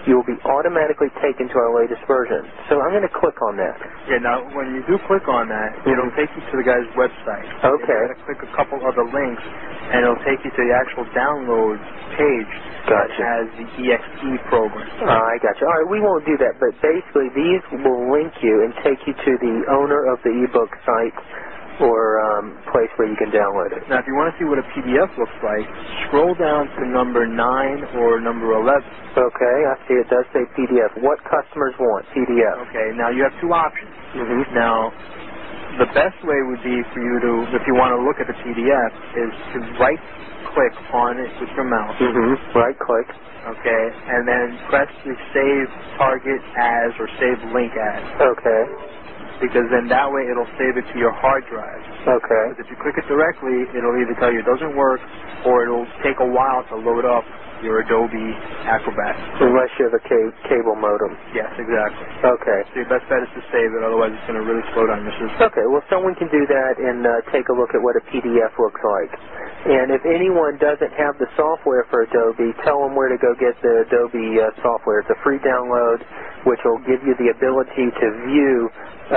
[0.10, 2.44] you will be automatically taken to our latest version.
[2.70, 3.78] So I'm going to click on that.
[4.12, 7.46] Yeah, now when you do click on that, it'll take you to the guy's website.
[7.64, 7.90] Okay.
[7.90, 9.44] You're going to click a couple other links,
[9.94, 11.78] and it'll take you to the actual download
[12.20, 12.54] page
[12.92, 14.86] that has the EXE program.
[15.02, 15.66] Uh, I got you.
[15.68, 19.14] All right, we won't do that, but basically these will link you and take you
[19.16, 21.18] to the owner of the ebook site
[21.82, 23.86] or um, place where you can download it.
[23.90, 25.66] Now, if you want to see what a PDF looks like,
[26.10, 27.38] scroll down to number 9
[28.02, 28.84] or number 11.
[29.18, 30.92] Okay, I see it does say PDF.
[31.02, 32.06] What customers want?
[32.14, 32.56] PDF.
[32.70, 33.94] Okay, now you have two options.
[34.18, 34.42] Mm-hmm.
[34.56, 34.92] Now,
[35.80, 38.38] the best way would be for you to, if you want to look at the
[38.42, 40.02] PDF, is to right
[40.56, 41.96] click on it with your mouse.
[42.02, 42.34] Mm-hmm.
[42.58, 43.08] Right click.
[43.46, 48.64] Okay, and then press the save target as or save link as, Okay.
[49.42, 51.82] Because then that way it'll save it to your hard drive.
[52.06, 52.46] Okay.
[52.54, 55.02] Because if you click it directly, it'll either tell you it doesn't work,
[55.48, 57.26] or it'll take a while to load up
[57.64, 58.30] your Adobe
[58.68, 59.16] Acrobat.
[59.42, 61.16] Unless you have a ca- cable modem.
[61.34, 62.08] Yes, exactly.
[62.26, 62.60] Okay.
[62.72, 65.02] So your best bet is to save it, otherwise it's going to really slow down
[65.06, 65.40] your system.
[65.50, 68.54] Okay, well, someone can do that and uh, take a look at what a PDF
[68.60, 69.12] looks like.
[69.68, 73.60] And if anyone doesn't have the software for Adobe, tell them where to go get
[73.62, 75.02] the Adobe uh, software.
[75.04, 76.00] It's a free download,
[76.48, 78.70] which will give you the ability to view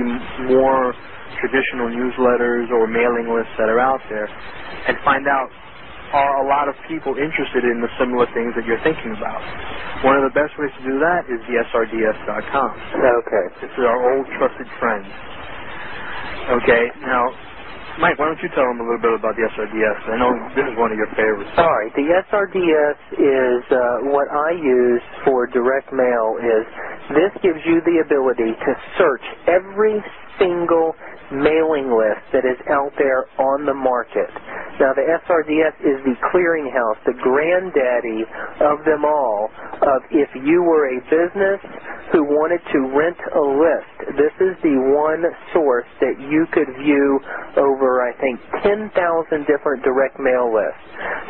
[0.52, 0.93] more
[1.41, 4.28] traditional newsletters or mailing lists that are out there,
[4.91, 5.50] and find out
[6.13, 9.41] are a lot of people interested in the similar things that you're thinking about.
[10.06, 12.69] One of the best ways to do that is the SRDS.com.
[13.26, 13.45] Okay.
[13.65, 15.04] This is our old trusted friend.
[16.48, 17.24] Okay, now,
[17.99, 19.99] Mike, why don't you tell them a little bit about the SRDS?
[20.12, 21.51] I know this is one of your favorites.
[21.55, 21.91] Right.
[21.95, 23.79] The SRDS is uh,
[24.12, 26.36] what I use for direct mail.
[26.43, 26.65] Is
[27.15, 30.03] this gives you the ability to search every
[30.39, 30.91] single
[31.31, 34.29] mailing list that is out there on the market.
[34.80, 38.22] Now, the SRDS is the clearinghouse, the granddaddy
[38.62, 39.50] of them all.
[39.82, 41.60] Of if you were a business
[42.14, 47.20] who wanted to rent a list, this is the one source that you could view
[47.58, 48.92] over, I think, 10,000
[49.48, 50.86] different direct mail lists.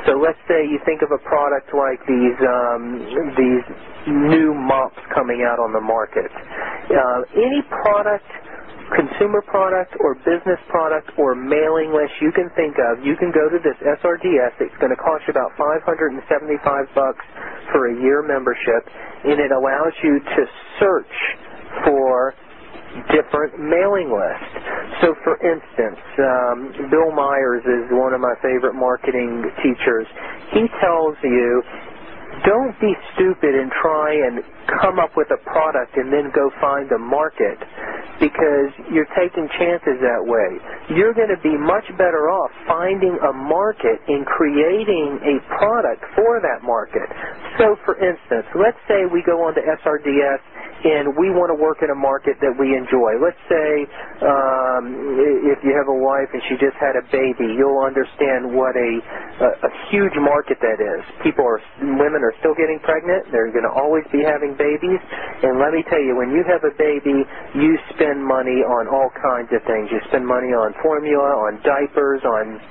[0.07, 2.83] So let's say you think of a product like these um,
[3.37, 3.65] these
[4.31, 6.29] new mops coming out on the market.
[6.29, 8.27] Uh, any product
[8.93, 13.49] consumer product or business product or mailing list you can think of, you can go
[13.49, 14.53] to this SRDS.
[14.61, 16.21] It's going to cost you about 575
[16.93, 17.25] bucks
[17.73, 18.83] for a year membership,
[19.25, 20.41] and it allows you to
[20.79, 21.15] search
[21.85, 22.33] for
[23.11, 24.53] different mailing lists.
[25.01, 26.57] So, for instance, um,
[26.91, 30.07] Bill Myers is one of my favorite marketing teachers.
[30.53, 31.63] He tells you
[32.43, 34.43] don't be stupid and try and
[34.81, 37.59] come up with a product and then go find a market
[38.19, 40.49] because you're taking chances that way.
[40.97, 46.41] You're going to be much better off finding a market and creating a product for
[46.43, 47.07] that market.
[47.59, 50.41] So, for instance, let's say we go on to SRDS
[50.85, 53.17] and we want to work in a market that we enjoy.
[53.17, 53.69] Let's say
[54.21, 54.83] um,
[55.49, 58.91] if you have a wife and she just had a baby, you'll understand what a,
[59.41, 61.01] a, a huge market that is.
[61.25, 63.25] People are, women are still getting pregnant.
[63.33, 65.01] They're going to always be having babies.
[65.43, 67.25] And let me tell you, when you have a baby,
[67.57, 69.89] you spend money on all kinds of things.
[69.89, 72.61] You spend money on formula, on diapers, on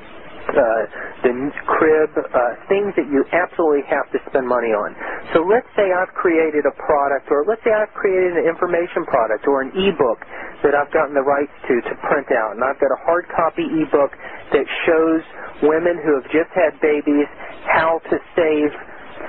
[0.54, 1.34] the
[1.66, 2.40] crib, uh,
[2.70, 4.94] things that you absolutely have to spend money on.
[5.34, 9.44] So let's say I've created a product, or let's say I've created an information product
[9.48, 10.20] or an e-book
[10.64, 13.66] that I've gotten the rights to to print out, and I've got a hard copy
[13.66, 14.12] e-book
[14.54, 15.22] that shows
[15.66, 17.28] women who have just had babies
[17.68, 18.70] how to save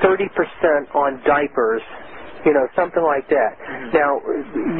[0.04, 1.84] 30% on diapers
[2.46, 3.52] you know, something like that.
[3.58, 3.90] Mm-hmm.
[3.98, 4.12] Now,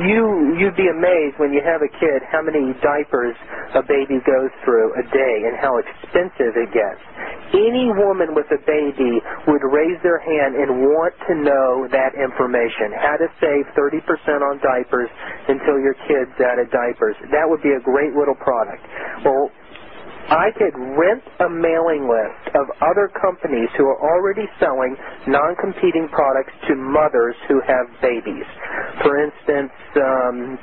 [0.08, 0.24] you
[0.62, 3.36] you'd be amazed when you have a kid how many diapers
[3.76, 7.02] a baby goes through a day and how expensive it gets.
[7.56, 12.94] Any woman with a baby would raise their hand and want to know that information.
[13.00, 14.04] How to save 30%
[14.44, 15.10] on diapers
[15.48, 17.16] until your kid's out of diapers.
[17.32, 18.84] That would be a great little product.
[19.26, 19.52] Well,
[20.32, 24.96] I could rent a mailing list of other companies who are already selling
[25.28, 28.48] non-competing products to mothers who have babies.
[29.04, 30.60] For instance, um,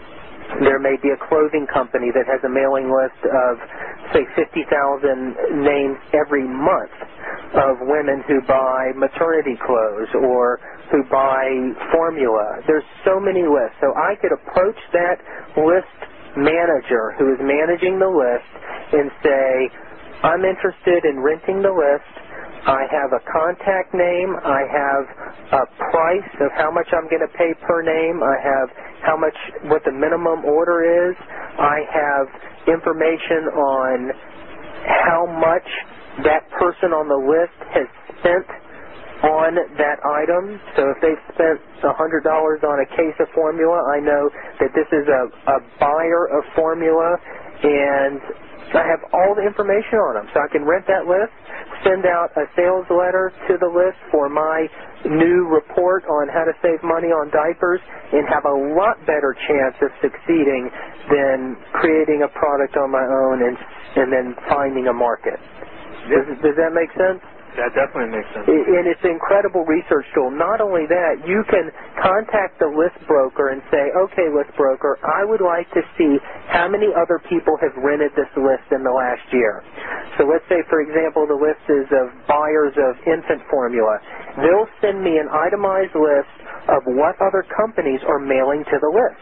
[0.66, 3.52] there may be a clothing company that has a mailing list of,
[4.12, 6.92] say, 50,000 names every month
[7.54, 11.46] of women who buy maternity clothes or who buy
[11.92, 12.60] formula.
[12.66, 13.78] There's so many lists.
[13.80, 15.16] So I could approach that
[15.56, 18.50] list manager who is managing the list
[18.94, 19.48] and say,
[20.24, 22.12] I'm interested in renting the list.
[22.66, 24.36] I have a contact name.
[24.44, 25.04] I have
[25.62, 28.22] a price of how much I'm going to pay per name.
[28.22, 28.68] I have
[29.04, 29.36] how much,
[29.70, 31.16] what the minimum order is.
[31.58, 32.26] I have
[32.68, 33.98] information on
[34.86, 35.68] how much
[36.24, 37.88] that person on the list has
[38.20, 38.46] spent
[39.24, 40.60] on that item.
[40.76, 41.94] So if they've spent $100
[42.64, 44.30] on a case of formula, I know
[44.60, 45.22] that this is a,
[45.56, 47.16] a buyer of formula
[47.64, 48.20] and
[48.74, 50.26] I have all the information on them.
[50.34, 51.32] So I can rent that list,
[51.86, 54.66] send out a sales letter to the list for my
[55.06, 57.80] new report on how to save money on diapers
[58.12, 60.70] and have a lot better chance of succeeding
[61.10, 63.56] than creating a product on my own and,
[64.02, 65.38] and then finding a market.
[66.10, 67.20] Does, does that make sense?
[67.52, 68.48] That definitely makes sense.
[68.48, 70.32] And it's incredible research tool.
[70.32, 71.68] Not only that, you can
[72.00, 76.16] contact the list broker and say, okay, list broker, I would like to see
[76.48, 79.60] how many other people have rented this list in the last year.
[80.16, 84.00] So let's say, for example, the list is of buyers of infant formula.
[84.40, 86.32] They'll send me an itemized list
[86.72, 89.20] of what other companies are mailing to the list.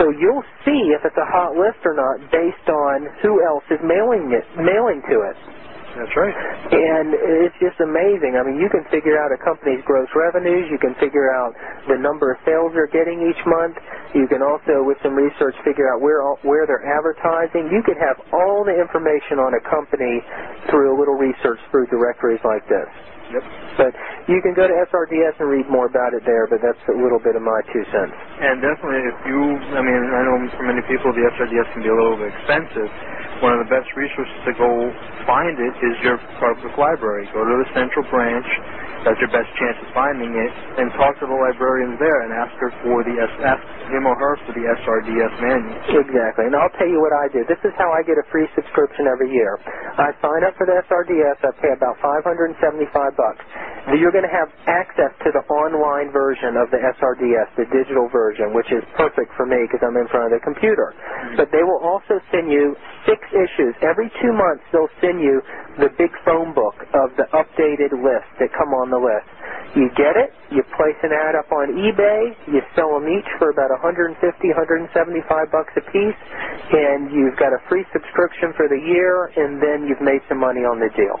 [0.00, 3.80] So you'll see if it's a hot list or not based on who else is
[3.84, 5.36] mailing it, mailing to it.
[5.96, 6.36] That's right.
[6.74, 7.08] And
[7.44, 8.36] it's just amazing.
[8.36, 10.68] I mean, you can figure out a company's gross revenues.
[10.68, 11.56] You can figure out
[11.88, 13.76] the number of sales they're getting each month.
[14.14, 17.72] You can also, with some research, figure out where where they're advertising.
[17.72, 20.20] You can have all the information on a company
[20.70, 22.88] through a little research through directories like this.
[23.32, 23.44] Yep.
[23.78, 23.92] But
[24.30, 27.20] you can go to SRDS and read more about it there, but that's a little
[27.22, 28.14] bit of my two cents.
[28.42, 29.40] And definitely, if you,
[29.74, 32.90] I mean, I know for many people the SRDS can be a little bit expensive.
[33.42, 34.70] One of the best resources to go
[35.26, 37.26] find it is your public library.
[37.34, 38.46] Go to the central branch.
[39.06, 40.52] That's your best chance of finding it.
[40.80, 44.16] And talk to the librarian there and ask her for the S, ask him or
[44.18, 45.78] her for the SRDS manual.
[46.02, 46.46] Exactly.
[46.50, 47.46] And I'll tell you what I do.
[47.46, 49.58] This is how I get a free subscription every year.
[49.98, 51.38] I sign up for the SRDS.
[51.46, 53.42] I pay about 575 bucks.
[53.98, 58.52] you're going to have access to the online version of the SRDS, the digital version,
[58.54, 60.92] which is perfect for me because I'm in front of the computer.
[60.94, 61.36] Mm-hmm.
[61.38, 62.74] But they will also send you
[63.06, 63.74] six issues.
[63.82, 65.40] Every two months, they'll send you
[65.78, 69.28] the big phone book of the updated list that come on the list.
[69.76, 73.52] You get it, you place an ad up on eBay, you sell them each for
[73.52, 74.90] about 150, 175
[75.52, 76.20] bucks a piece,
[76.72, 80.64] and you've got a free subscription for the year, and then you've made some money
[80.64, 81.18] on the deal.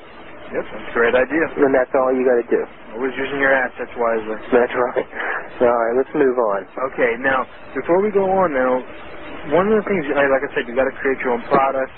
[0.50, 1.44] Yep, that's a great idea.
[1.60, 2.62] And that's all you got to do.
[2.96, 4.38] Always using your assets wisely.
[4.54, 5.06] That's right.
[5.62, 6.60] All right, let's move on.
[6.94, 7.46] Okay, now
[7.76, 8.74] before we go on now,
[9.54, 11.92] one of the things, like like I said, you got to create your own product,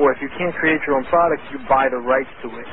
[0.00, 2.68] or if you can't create your own product, you buy the rights to it.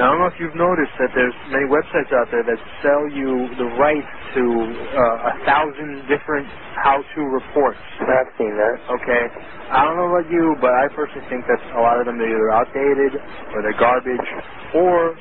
[0.00, 3.04] Now I don't know if you've noticed that there's many websites out there that sell
[3.12, 3.28] you
[3.60, 4.44] the rights to
[4.88, 6.48] uh, a thousand different
[6.80, 7.82] how-to reports.
[8.00, 8.76] I've seen that.
[8.88, 9.24] Okay,
[9.68, 12.24] I don't know about you, but I personally think that a lot of them are
[12.24, 13.12] either outdated
[13.52, 14.28] or they're garbage,
[14.80, 15.12] or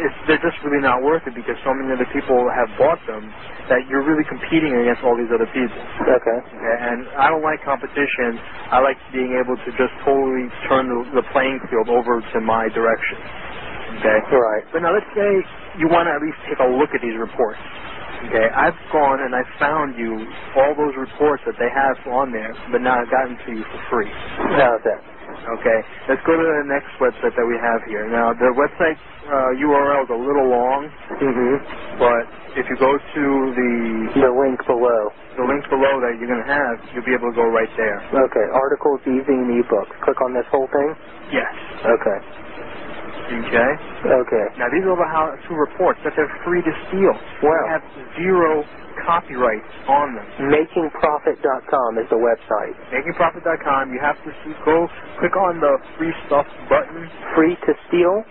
[0.00, 3.28] it's, they're just really not worth it because so many other people have bought them
[3.68, 5.80] that you're really competing against all these other people.
[6.08, 6.38] Okay.
[6.40, 8.40] Okay, and I don't like competition.
[8.72, 12.66] I like being able to just totally turn the, the playing field over to my
[12.72, 13.18] direction.
[13.96, 14.18] Okay.
[14.36, 14.64] Right.
[14.72, 15.30] But now let's say
[15.80, 17.60] you want to at least take a look at these reports.
[18.28, 20.12] Okay, I've gone and I've found you
[20.58, 23.80] all those reports that they have on there, but now I've gotten to you for
[23.92, 24.10] free.
[24.58, 25.00] How's that?
[25.58, 25.78] Okay,
[26.10, 28.08] let's go to the next website that we have here.
[28.10, 30.80] Now, the website uh, URL is a little long,
[31.20, 31.54] Mm-hmm.
[32.02, 32.22] but
[32.58, 33.24] if you go to
[33.54, 33.72] the
[34.26, 35.00] The link below.
[35.38, 37.98] the link below that you're going to have, you'll be able to go right there.
[38.10, 39.94] Okay, articles, e-zine, e-books.
[40.04, 40.90] Click on this whole thing?
[41.32, 41.52] Yes.
[41.86, 42.18] Okay.
[43.28, 43.72] Okay.
[44.04, 44.46] Okay.
[44.58, 47.14] Now, these are the how-to reports that they're free to steal.
[47.44, 47.52] Wow.
[47.52, 47.84] They have
[48.18, 48.64] zero
[49.06, 50.26] copyright on them.
[50.52, 52.74] MakingProfit.com is the website.
[52.92, 54.88] MakingProfit.com, you have to see, go
[55.20, 57.08] click on the free stuff button.
[57.36, 58.24] Free to steal?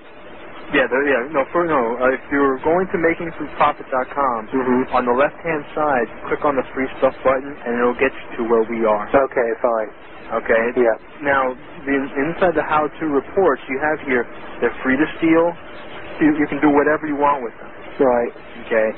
[0.73, 1.77] Yeah, there, yeah, no, for, no.
[2.01, 4.95] Uh, if you're going to MakingProfit.com, Mm-hmm.
[4.95, 8.41] on the left-hand side, click on the free stuff button, and it'll get you to
[8.49, 9.05] where we are.
[9.09, 9.89] Okay, fine.
[10.41, 10.63] Okay.
[10.77, 10.97] Yeah.
[11.23, 11.53] Now,
[11.88, 11.95] the,
[12.27, 14.27] inside the how-to reports you have here,
[14.59, 15.45] they're free to steal.
[16.19, 17.71] You, you can do whatever you want with them.
[18.03, 18.33] Right.
[18.67, 18.89] Okay.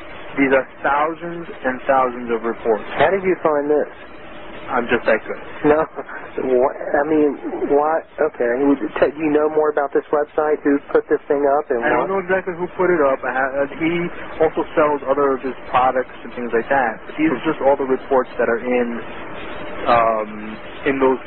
[0.41, 2.85] These are thousands and thousands of reports.
[2.97, 3.89] How did you find this?
[4.69, 5.41] I'm just that good.
[5.65, 5.81] No.
[6.55, 7.29] What, I mean,
[7.73, 8.05] what?
[8.31, 8.51] Okay.
[8.61, 10.61] Do you know more about this website?
[10.63, 12.13] Who put this thing up and I don't what?
[12.15, 13.17] know exactly who put it up.
[13.25, 13.91] I ha- uh, he
[14.39, 17.01] also sells other of his products and things like that.
[17.09, 18.87] But these are just all the reports that are in
[19.89, 20.29] um,
[20.85, 21.21] in those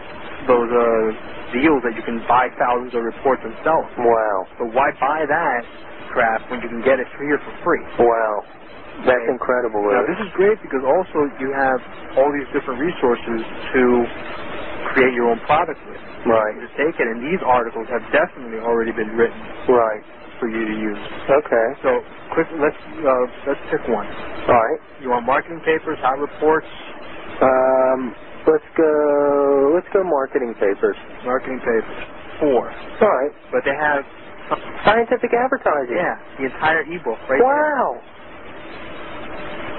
[0.46, 1.06] those uh,
[1.55, 3.80] deals that you can buy thousands of reports and sell.
[3.96, 4.05] them.
[4.09, 4.36] Wow.
[4.59, 5.61] But why buy that
[6.12, 7.84] crap when you can get it here for free?
[8.00, 8.44] Wow.
[9.09, 9.32] That's Okay.
[9.32, 9.80] incredible.
[9.88, 11.80] Now this is great because also you have
[12.20, 13.40] all these different resources
[13.72, 13.82] to
[14.92, 16.00] create your own product with.
[16.28, 16.55] Right.
[16.57, 20.03] You just take it, and these articles have definitely already been written Right.
[20.38, 21.03] for you to use.
[21.30, 21.66] Okay.
[21.82, 21.90] So,
[22.36, 24.07] quick, let's uh, let's pick one.
[24.48, 24.80] All right.
[25.00, 26.68] You want marketing papers, hot reports,
[27.42, 28.14] Um,
[28.49, 29.72] let's go.
[29.74, 30.97] Let's go marketing papers.
[31.24, 32.01] marketing papers.
[32.40, 33.32] Four, All right.
[33.55, 34.03] but they have
[34.84, 35.95] Scientific advertising.
[35.97, 37.47] yeah the entire ebook right there.
[37.47, 38.03] Wow.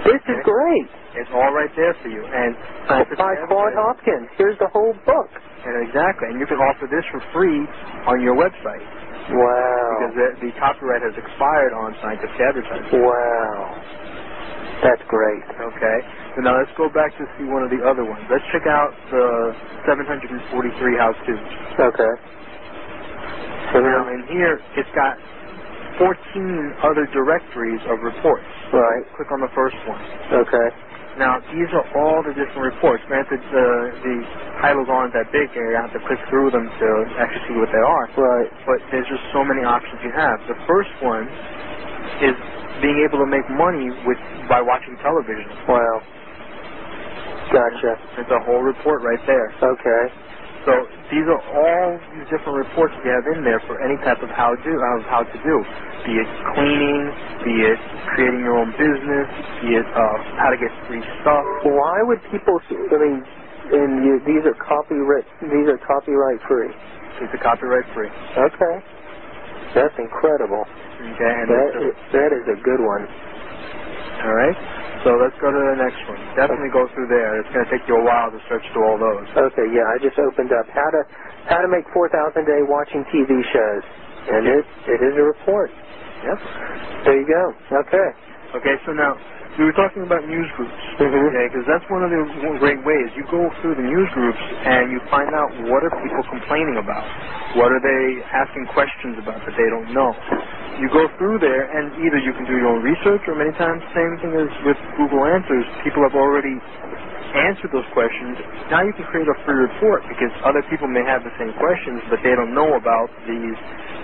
[0.08, 0.88] This is great.
[1.16, 2.24] It's all right there for you.
[2.26, 2.56] And
[2.88, 4.28] scientific By Claude Hopkins.
[4.36, 5.30] Here's the whole book.
[5.64, 7.64] And exactly, and you can offer this for free
[8.08, 8.84] on your website
[9.32, 9.40] Wow.
[9.96, 13.00] because the, the copyright has expired on scientific advertising.
[13.00, 13.80] Wow.
[14.84, 15.44] That's great.
[15.48, 15.98] Okay.
[16.36, 18.24] So now let's go back to see one of the other ones.
[18.30, 19.26] Let's check out the
[19.90, 21.42] 743 how-tos.
[21.94, 22.14] Okay.
[23.74, 25.18] So Now now, in here, it's got
[26.00, 28.48] 14 other directories of reports.
[28.74, 29.04] right.
[29.18, 30.02] Click on the first one.
[30.46, 30.68] Okay.
[31.20, 33.04] Now these are all the different reports.
[33.08, 33.68] Granted, the
[34.06, 34.16] the
[34.62, 37.72] titles aren't that big, and you have to click through them to actually see what
[37.74, 38.06] they are.
[38.16, 38.50] Right.
[38.70, 40.38] But there's just so many options you have.
[40.48, 41.26] The first one
[42.24, 42.36] is
[42.84, 44.20] being able to make money with
[44.50, 45.50] by watching television.
[45.68, 45.98] Wow.
[47.54, 47.94] Gotcha.
[48.20, 49.54] It's a whole report right there.
[49.54, 50.04] Okay.
[50.66, 50.74] So
[51.14, 51.88] these are all
[52.18, 55.22] these different reports we have in there for any type of how do of how
[55.24, 55.56] to do,
[56.10, 57.04] be it cleaning,
[57.46, 57.80] be it
[58.16, 59.28] creating your own business,
[59.62, 61.46] be it uh, how to get free stuff.
[61.70, 62.58] Why would people?
[62.74, 63.18] I mean,
[63.78, 65.28] and you, these are copyright.
[65.46, 66.74] These are copyright free.
[67.22, 68.10] It's a copyright free.
[68.10, 68.76] Okay.
[69.76, 70.64] That's incredible.
[70.66, 73.04] Okay, and That it's a- is, that is a good one.
[74.26, 74.58] All right.
[75.06, 76.20] So let's go to the next one.
[76.40, 77.40] Definitely go through there.
[77.44, 79.28] It's going to take you a while to search through all those.
[79.54, 81.02] Okay, yeah, I just opened up how to
[81.52, 83.84] how to make four thousand a day watching TV shows,
[84.32, 85.72] and it it is a report.
[86.26, 86.40] Yep.
[87.06, 87.44] There you go.
[87.86, 88.10] Okay.
[88.56, 89.14] Okay, so now
[89.60, 90.76] we were talking about news groups.
[91.00, 91.30] Mhm.
[91.32, 92.24] Okay, because that's one of the
[92.60, 93.10] great ways.
[93.16, 97.06] You go through the news groups and you find out what are people complaining about.
[97.60, 100.12] What are they asking questions about that they don't know.
[100.82, 103.82] You go through there, and either you can do your own research, or many times,
[103.94, 106.56] same thing as with Google Answers, people have already
[107.36, 108.38] answered those questions.
[108.70, 112.02] Now you can create a free report because other people may have the same questions,
[112.10, 113.58] but they don't know about these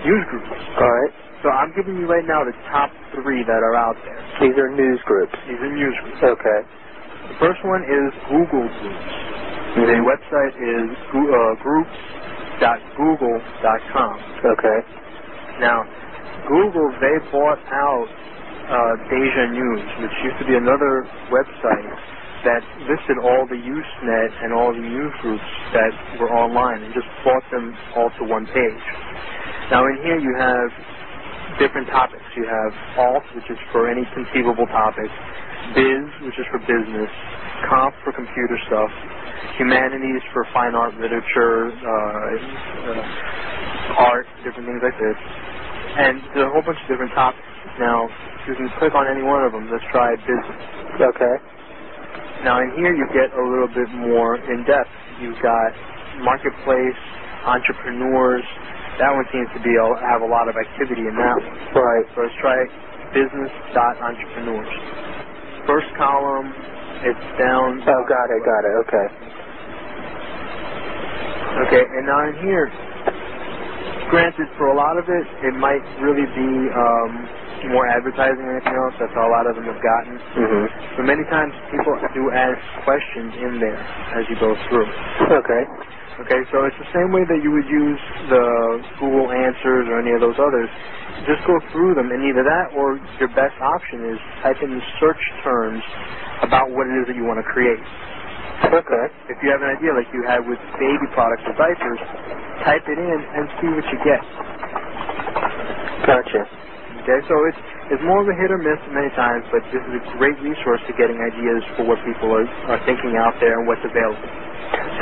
[0.06, 0.50] news groups.
[0.78, 1.12] All right.
[1.42, 4.18] So I'm giving you right now the top three that are out there.
[4.44, 5.32] These are news groups.
[5.48, 6.22] These are news groups.
[6.38, 6.60] Okay.
[7.32, 9.14] The first one is Google Groups.
[9.78, 14.14] The website is uh, groups.google.com.
[14.58, 14.78] Okay.
[15.60, 15.84] Now,
[16.48, 18.08] Google, they bought out
[18.70, 21.90] uh, Deja News, which used to be another website
[22.44, 25.44] that listed all the Usenet and all the news groups
[25.76, 28.86] that were online and just brought them all to one page.
[29.70, 30.70] Now, in here you have
[31.60, 32.24] different topics.
[32.36, 35.10] You have alt, which is for any conceivable topic,
[35.76, 37.10] biz, which is for business,
[37.68, 38.90] comp for computer stuff,
[39.58, 42.32] humanities for fine art, literature, uh,
[42.88, 45.18] uh, art, different things like this.
[45.98, 47.42] And there's a whole bunch of different topics.
[47.80, 48.06] Now,
[48.46, 49.66] you can click on any one of them.
[49.72, 50.60] Let's try business.
[51.02, 51.34] Okay.
[52.44, 54.90] Now, in here you get a little bit more in depth.
[55.20, 55.70] You've got
[56.22, 57.00] marketplace,
[57.46, 58.44] entrepreneurs.
[59.00, 61.58] That one seems to be a, have a lot of activity in that one.
[61.82, 62.06] Right.
[62.14, 62.58] So let's try
[63.16, 64.72] business dot entrepreneurs.
[65.66, 66.48] First column,
[67.06, 67.82] it's down.
[67.86, 68.40] Oh, got it.
[68.44, 68.74] Got it.
[68.88, 69.06] Okay.
[71.66, 72.70] Okay, and now in here,
[74.10, 77.10] granted, for a lot of it, it might really be um,
[77.72, 78.94] more advertising than anything else.
[79.00, 80.14] That's how a lot of them have gotten.
[80.36, 80.64] Mhm.
[80.98, 83.80] But many times people do ask questions in there
[84.18, 84.88] as you go through.
[85.40, 85.64] Okay.
[86.20, 88.44] Okay, so it's the same way that you would use the
[89.00, 90.68] Google Answers or any of those others.
[91.26, 94.82] Just go through them, and either that or your best option is type in the
[95.00, 95.82] search terms
[96.42, 97.80] about what it is that you want to create.
[98.64, 99.06] Okay.
[99.32, 102.00] If you have an idea like you had with baby products or diapers,
[102.64, 104.22] type it in and see what you get.
[106.06, 106.42] Gotcha.
[107.04, 109.94] Okay, so it's it's more of a hit or miss many times, but this is
[109.98, 113.64] a great resource to getting ideas for what people are, are thinking out there and
[113.68, 114.28] what's available.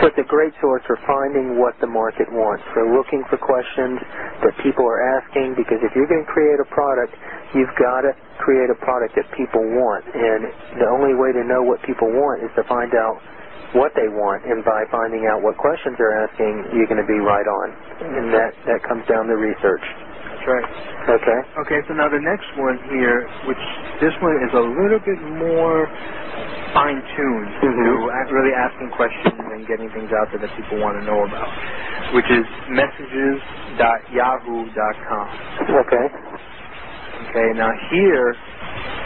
[0.00, 2.62] So it's a great source for finding what the market wants.
[2.76, 3.98] So looking for questions
[4.46, 7.12] that people are asking, because if you're going to create a product,
[7.58, 10.04] you've got to create a product that people want.
[10.14, 10.48] And
[10.80, 13.18] the only way to know what people want is to find out
[13.74, 14.46] what they want.
[14.46, 17.68] And by finding out what questions they're asking, you're going to be right on.
[18.04, 19.84] And that, that comes down to research.
[19.84, 20.68] That's right.
[21.18, 21.40] Okay.
[21.66, 23.60] Okay, so now the next one here, which
[24.00, 25.88] this one is a little bit more
[26.74, 27.84] fine-tuned Mhm.
[27.84, 27.90] to
[28.34, 31.48] really asking questions and getting things out there that people want to know about,
[32.14, 35.28] which is messages.yahoo.com.
[35.70, 36.06] Okay.
[37.30, 38.36] Okay, now here,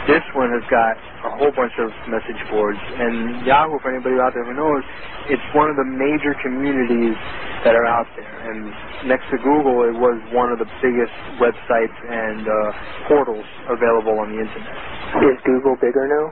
[0.07, 4.35] this one has got a whole bunch of message boards, and Yahoo, for anybody out
[4.35, 4.83] there who knows,
[5.31, 7.15] it's one of the major communities
[7.63, 8.27] that are out there.
[8.51, 8.67] And
[9.07, 12.55] next to Google, it was one of the biggest websites and uh,
[13.07, 14.75] portals available on the internet.
[15.31, 16.25] Is Google bigger now?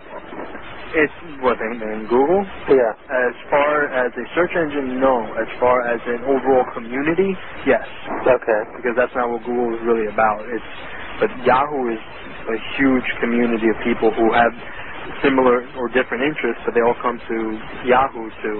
[0.91, 2.43] It's what than, than Google.
[2.67, 2.91] Yeah.
[3.07, 5.23] As far as a search engine, no.
[5.39, 7.31] As far as an overall community,
[7.63, 7.87] yes,
[8.27, 8.61] Okay.
[8.75, 10.43] because that's not what Google is really about.
[10.51, 10.67] It's
[11.23, 12.01] but Yahoo is
[12.49, 14.53] a huge community of people who have
[15.23, 17.37] similar or different interests, but they all come to
[17.87, 18.51] Yahoo to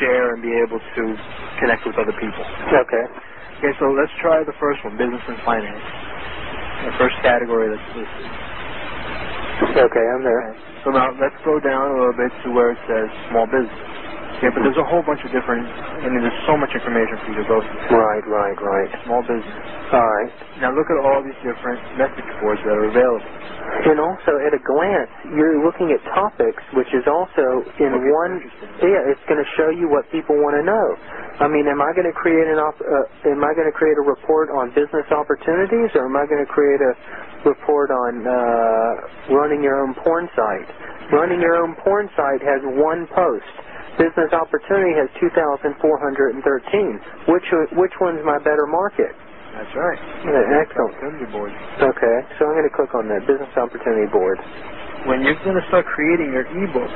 [0.00, 1.02] share and be able to
[1.60, 2.44] connect with other people.
[2.72, 3.06] Okay.
[3.60, 5.86] Okay, so let's try the first one, business and finance.
[6.66, 8.30] The first category that's listed.
[9.62, 10.56] Okay, I'm there.
[10.84, 13.95] So now let's go down a little bit to where it says small business.
[14.38, 17.28] Okay, but there's a whole bunch of different, I mean, there's so much information for
[17.32, 17.96] you to go through.
[17.96, 18.88] Right, right, right.
[19.08, 19.56] Small business.
[19.96, 20.30] All right.
[20.60, 23.24] Now look at all these different message boards that are available.
[23.88, 27.46] And also, at a glance, you're looking at topics, which is also
[27.80, 28.32] in Okay, one.
[28.84, 30.86] Yeah, it's going to show you what people want to know.
[31.40, 33.96] I mean, am I going to create an op- uh, am I going to create
[33.98, 36.92] a report on business opportunities, or am I going to create a
[37.48, 40.68] report on uh, running your own porn site?
[41.12, 43.54] Running your own porn site has one post.
[44.00, 45.76] Business opportunity has 2,413.
[47.28, 49.12] Which which one's my better market?
[49.56, 50.00] That's right.
[50.24, 50.96] Yeah, excellent.
[50.96, 51.52] Opportunity board.
[51.82, 54.38] Okay, so I'm going to click on that business opportunity board.
[55.10, 56.92] When you're going to start creating your ebook,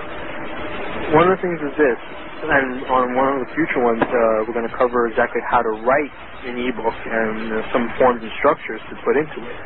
[1.12, 2.00] one of the things is this,
[2.48, 5.72] and on one of the future ones, uh, we're going to cover exactly how to
[5.84, 6.12] write
[6.48, 9.58] an ebook and uh, some forms and structures to put into it.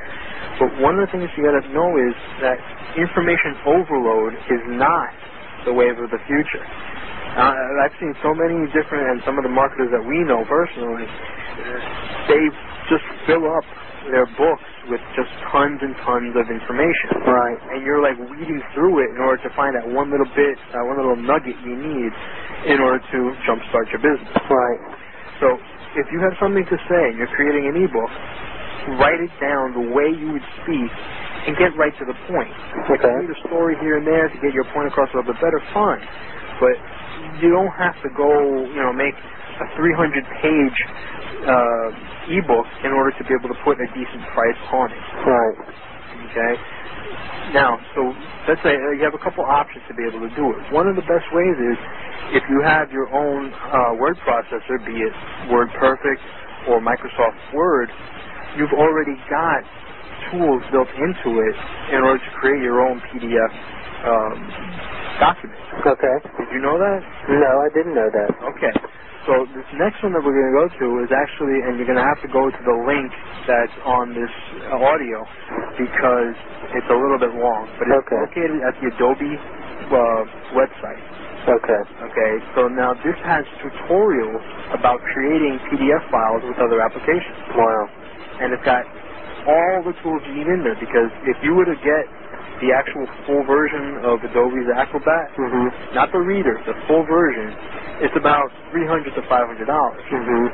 [0.59, 2.59] But one of the things you got to know is that
[2.99, 5.11] information overload is not
[5.69, 6.65] the wave of the future.
[7.37, 11.07] Uh, I've seen so many different, and some of the marketers that we know personally,
[12.31, 12.43] they
[12.91, 13.67] just fill up
[14.11, 17.09] their books with just tons and tons of information.
[17.27, 17.59] Right.
[17.75, 20.85] And you're like weeding through it in order to find that one little bit, that
[20.87, 22.13] one little nugget you need
[22.71, 23.19] in order to
[23.49, 24.31] jumpstart your business.
[24.47, 24.81] Right.
[25.41, 25.49] So
[25.99, 28.13] if you have something to say and you're creating an ebook,
[29.01, 30.93] write it down the way you would speak
[31.49, 32.53] and get right to the point.
[32.85, 33.09] If Okay.
[33.09, 35.41] you need a story here and there to get your point across a little bit
[35.41, 36.05] better, fine.
[36.61, 36.77] But
[37.43, 38.31] you don't have to go,
[38.71, 40.79] you know, make a 300 page
[41.47, 41.89] uh,
[42.39, 45.05] ebook in order to be able to put a decent price on it.
[45.27, 45.59] Right.
[46.31, 46.55] Okay.
[47.55, 48.01] Now, so
[48.49, 50.61] let's say uh, you have a couple options to be able to do it.
[50.73, 51.79] One of the best ways is
[52.39, 55.15] if you have your own uh, word processor, be it
[55.51, 56.23] WordPerfect
[56.71, 57.91] or Microsoft Word,
[58.59, 59.63] you've already got
[60.33, 61.57] tools built into it
[61.97, 63.53] in order to create your own PDF
[64.07, 64.39] um,
[65.21, 65.61] document.
[65.87, 66.17] Okay.
[66.39, 67.01] Did you know that?
[67.31, 68.31] No, I didn't know that.
[68.57, 68.75] Okay.
[69.27, 72.01] So this next one that we're going to go to is actually, and you're going
[72.01, 73.11] to have to go to the link
[73.49, 74.33] that's on this
[74.83, 75.19] audio
[75.79, 76.35] because
[76.77, 78.21] it's a little bit long, but it's Okay.
[78.21, 79.35] located at the Adobe
[79.93, 80.23] uh,
[80.59, 81.03] website.
[81.49, 81.83] Okay.
[82.11, 82.33] Okay.
[82.57, 84.45] So now this has tutorials
[84.75, 87.85] about creating PDF files with other applications, Wow.
[88.43, 88.85] and it's got
[89.47, 92.05] all the tools you need in there because if you were to get
[92.61, 95.95] the actual full version of Adobe's Acrobat, Mhm.
[95.95, 97.55] not the reader, the full version,
[98.01, 100.03] it's about three hundred to five hundred dollars.
[100.11, 100.53] Mhm.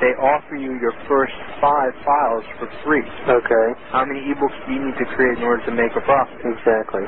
[0.00, 3.04] they offer you your first five files for free.
[3.28, 3.68] Okay.
[3.92, 6.38] How many ebooks do you need to create in order to make a profit?
[6.44, 7.04] Exactly.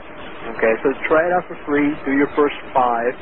[0.57, 1.91] Okay, so try it out for free.
[2.07, 3.15] Do your first five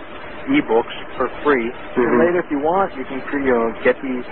[0.48, 1.66] ebooks for free.
[1.96, 2.20] And Mhm.
[2.20, 4.24] later, if you want, you can you know, get the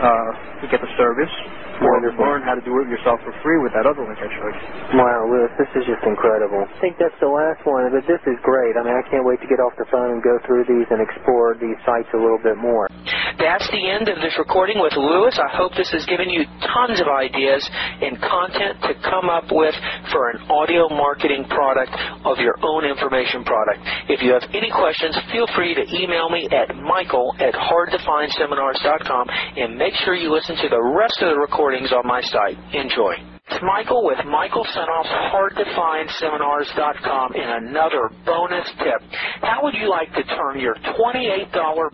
[0.00, 0.32] uh,
[0.70, 1.32] get the service
[1.82, 2.22] or Wonderful.
[2.24, 4.66] learn how to do it yourself for free with that other link I showed you.
[5.00, 6.62] Wow, Lewis, this is just incredible.
[6.66, 8.76] I think that's the last one, but this is great.
[8.78, 11.00] I mean, I can't wait to get off the phone and go through these and
[11.02, 12.86] explore these sites a little bit more.
[13.38, 15.34] That's the end of this recording with Lewis.
[15.38, 17.62] I hope this has given you tons of ideas
[18.00, 19.74] and content to come up with
[20.14, 21.92] for an audio marketing product
[22.24, 23.82] of your own information product.
[24.08, 29.24] If you have any questions, feel free to email me at michael at hardtofindseminars.com
[29.56, 32.58] and make sure you listen to the rest of the recordings on my site.
[32.74, 33.33] Enjoy.
[33.46, 39.04] It's Michael with Michael Senoff's HardToFindSeminars.com and another bonus tip.
[39.42, 41.52] How would you like to turn your $28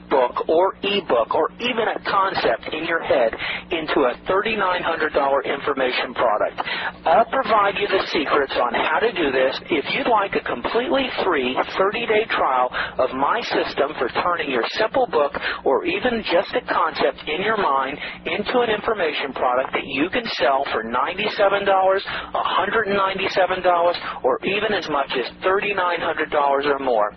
[0.08, 3.34] book or ebook or even a concept in your head
[3.72, 6.62] into a $3,900 information product?
[7.04, 9.58] I'll provide you the secrets on how to do this.
[9.74, 12.70] If you'd like a completely free 30-day trial
[13.02, 15.34] of my system for turning your simple book
[15.64, 20.22] or even just a concept in your mind into an information product that you can
[20.38, 27.12] sell for $97, $197, or even as much as $3,900 or more.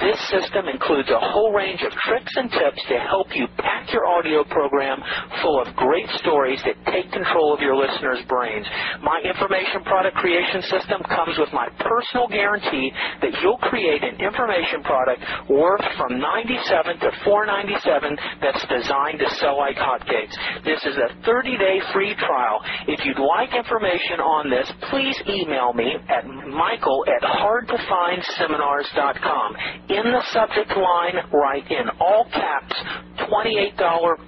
[0.00, 4.06] This system includes a whole range of tricks and tips to help you pack your
[4.06, 5.02] audio program
[5.42, 8.66] full of great stories that take control of your listeners' brains.
[9.02, 14.82] My information product creation system comes with my personal guarantee that you'll create an information
[14.82, 20.34] product worth from $97 to 497 that's designed to sell like hotcakes.
[20.64, 22.60] This is a 30-day free trial.
[22.86, 29.56] If you'd like information on this, please email me at michael at hardtofindseminars.com.
[29.90, 32.72] In the subject line, write in all caps
[33.28, 33.76] $28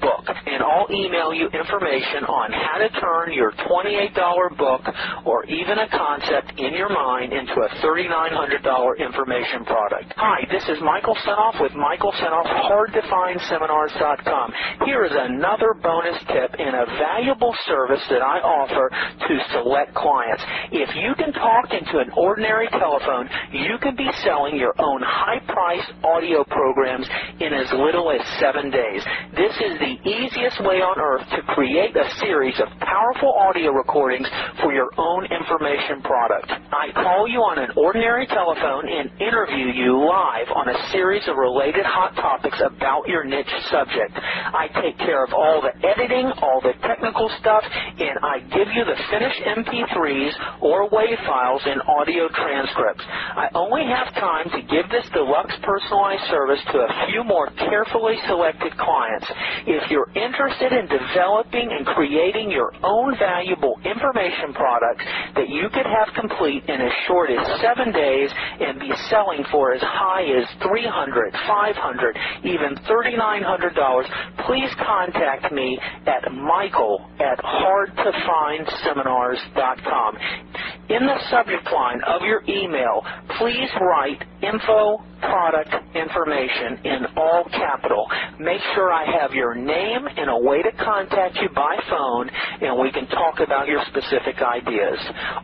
[0.01, 4.13] book, and I'll email you information on how to turn your $28
[4.59, 4.83] book
[5.25, 10.13] or even a concept in your mind into a $3,900 information product.
[10.17, 14.53] Hi, this is Michael Senoff with Michael Senoff, HardToFindSeminars.com.
[14.85, 20.43] Here is another bonus tip and a valuable service that I offer to select clients.
[20.73, 25.93] If you can talk into an ordinary telephone, you can be selling your own high-priced
[26.05, 27.07] audio programs
[27.41, 29.03] in as little as seven days.
[29.37, 34.27] This is the easiest way on earth to create a series of powerful audio recordings
[34.63, 36.51] for your own information product.
[36.51, 41.37] I call you on an ordinary telephone and interview you live on a series of
[41.37, 44.15] related hot topics about your niche subject.
[44.15, 48.85] I take care of all the editing, all the technical stuff, and I give you
[48.85, 53.05] the finished MP3s or WAV files in audio transcripts.
[53.05, 58.17] I only have time to give this deluxe personalized service to a few more carefully
[58.27, 59.29] selected clients.
[59.69, 65.05] If you're interested in developing and creating your own valuable information products
[65.37, 69.75] that you could have complete in as short as seven days and be selling for
[69.75, 72.17] as high as $300, $500,
[72.49, 79.10] even $3,900, please contact me at michael at hardtofindseminars.com.
[80.89, 83.05] In the subject line of your email,
[83.39, 88.07] please write info product information in all capital.
[88.39, 92.31] Make sure I have your name and a way to contact you by phone
[92.61, 94.99] and we can talk about your specific ideas.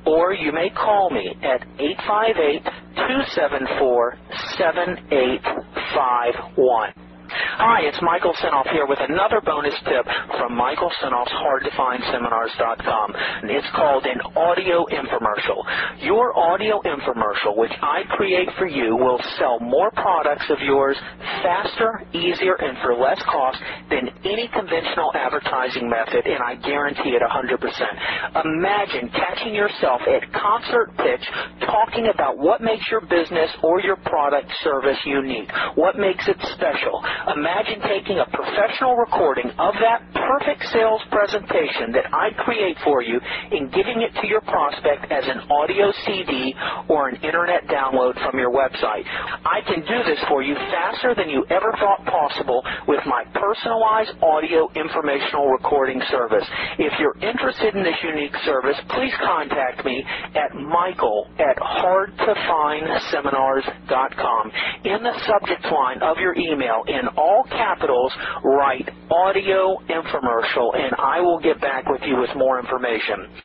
[0.06, 2.64] Or you may call me at 858
[2.96, 4.16] 274
[4.58, 7.05] 7851.
[7.28, 10.06] Hi, it's Michael Senoff here with another bonus tip
[10.38, 13.14] from Michael Senoff's HardToFindSeminars.com.
[13.50, 15.58] It's called an audio infomercial.
[16.06, 20.96] Your audio infomercial, which I create for you, will sell more products of yours
[21.42, 23.58] faster, easier, and for less cost
[23.90, 28.44] than any conventional advertising method, and I guarantee it 100%.
[28.44, 31.24] Imagine catching yourself at concert pitch
[31.66, 37.02] talking about what makes your business or your product service unique, what makes it special.
[37.36, 43.20] Imagine taking a professional recording of that perfect sales presentation that I create for you
[43.20, 46.54] and giving it to your prospect as an audio CD
[46.88, 49.04] or an internet download from your website.
[49.44, 54.12] I can do this for you faster than you ever thought possible with my personalized
[54.22, 56.44] audio informational recording service.
[56.78, 60.04] If you're interested in this unique service, please contact me
[60.34, 64.52] at michael at hardtofindseminars.com.
[64.84, 66.84] In the subject line of your email,
[67.16, 68.12] all capitals,
[68.44, 73.42] write audio infomercial, and I will get back with you with more information.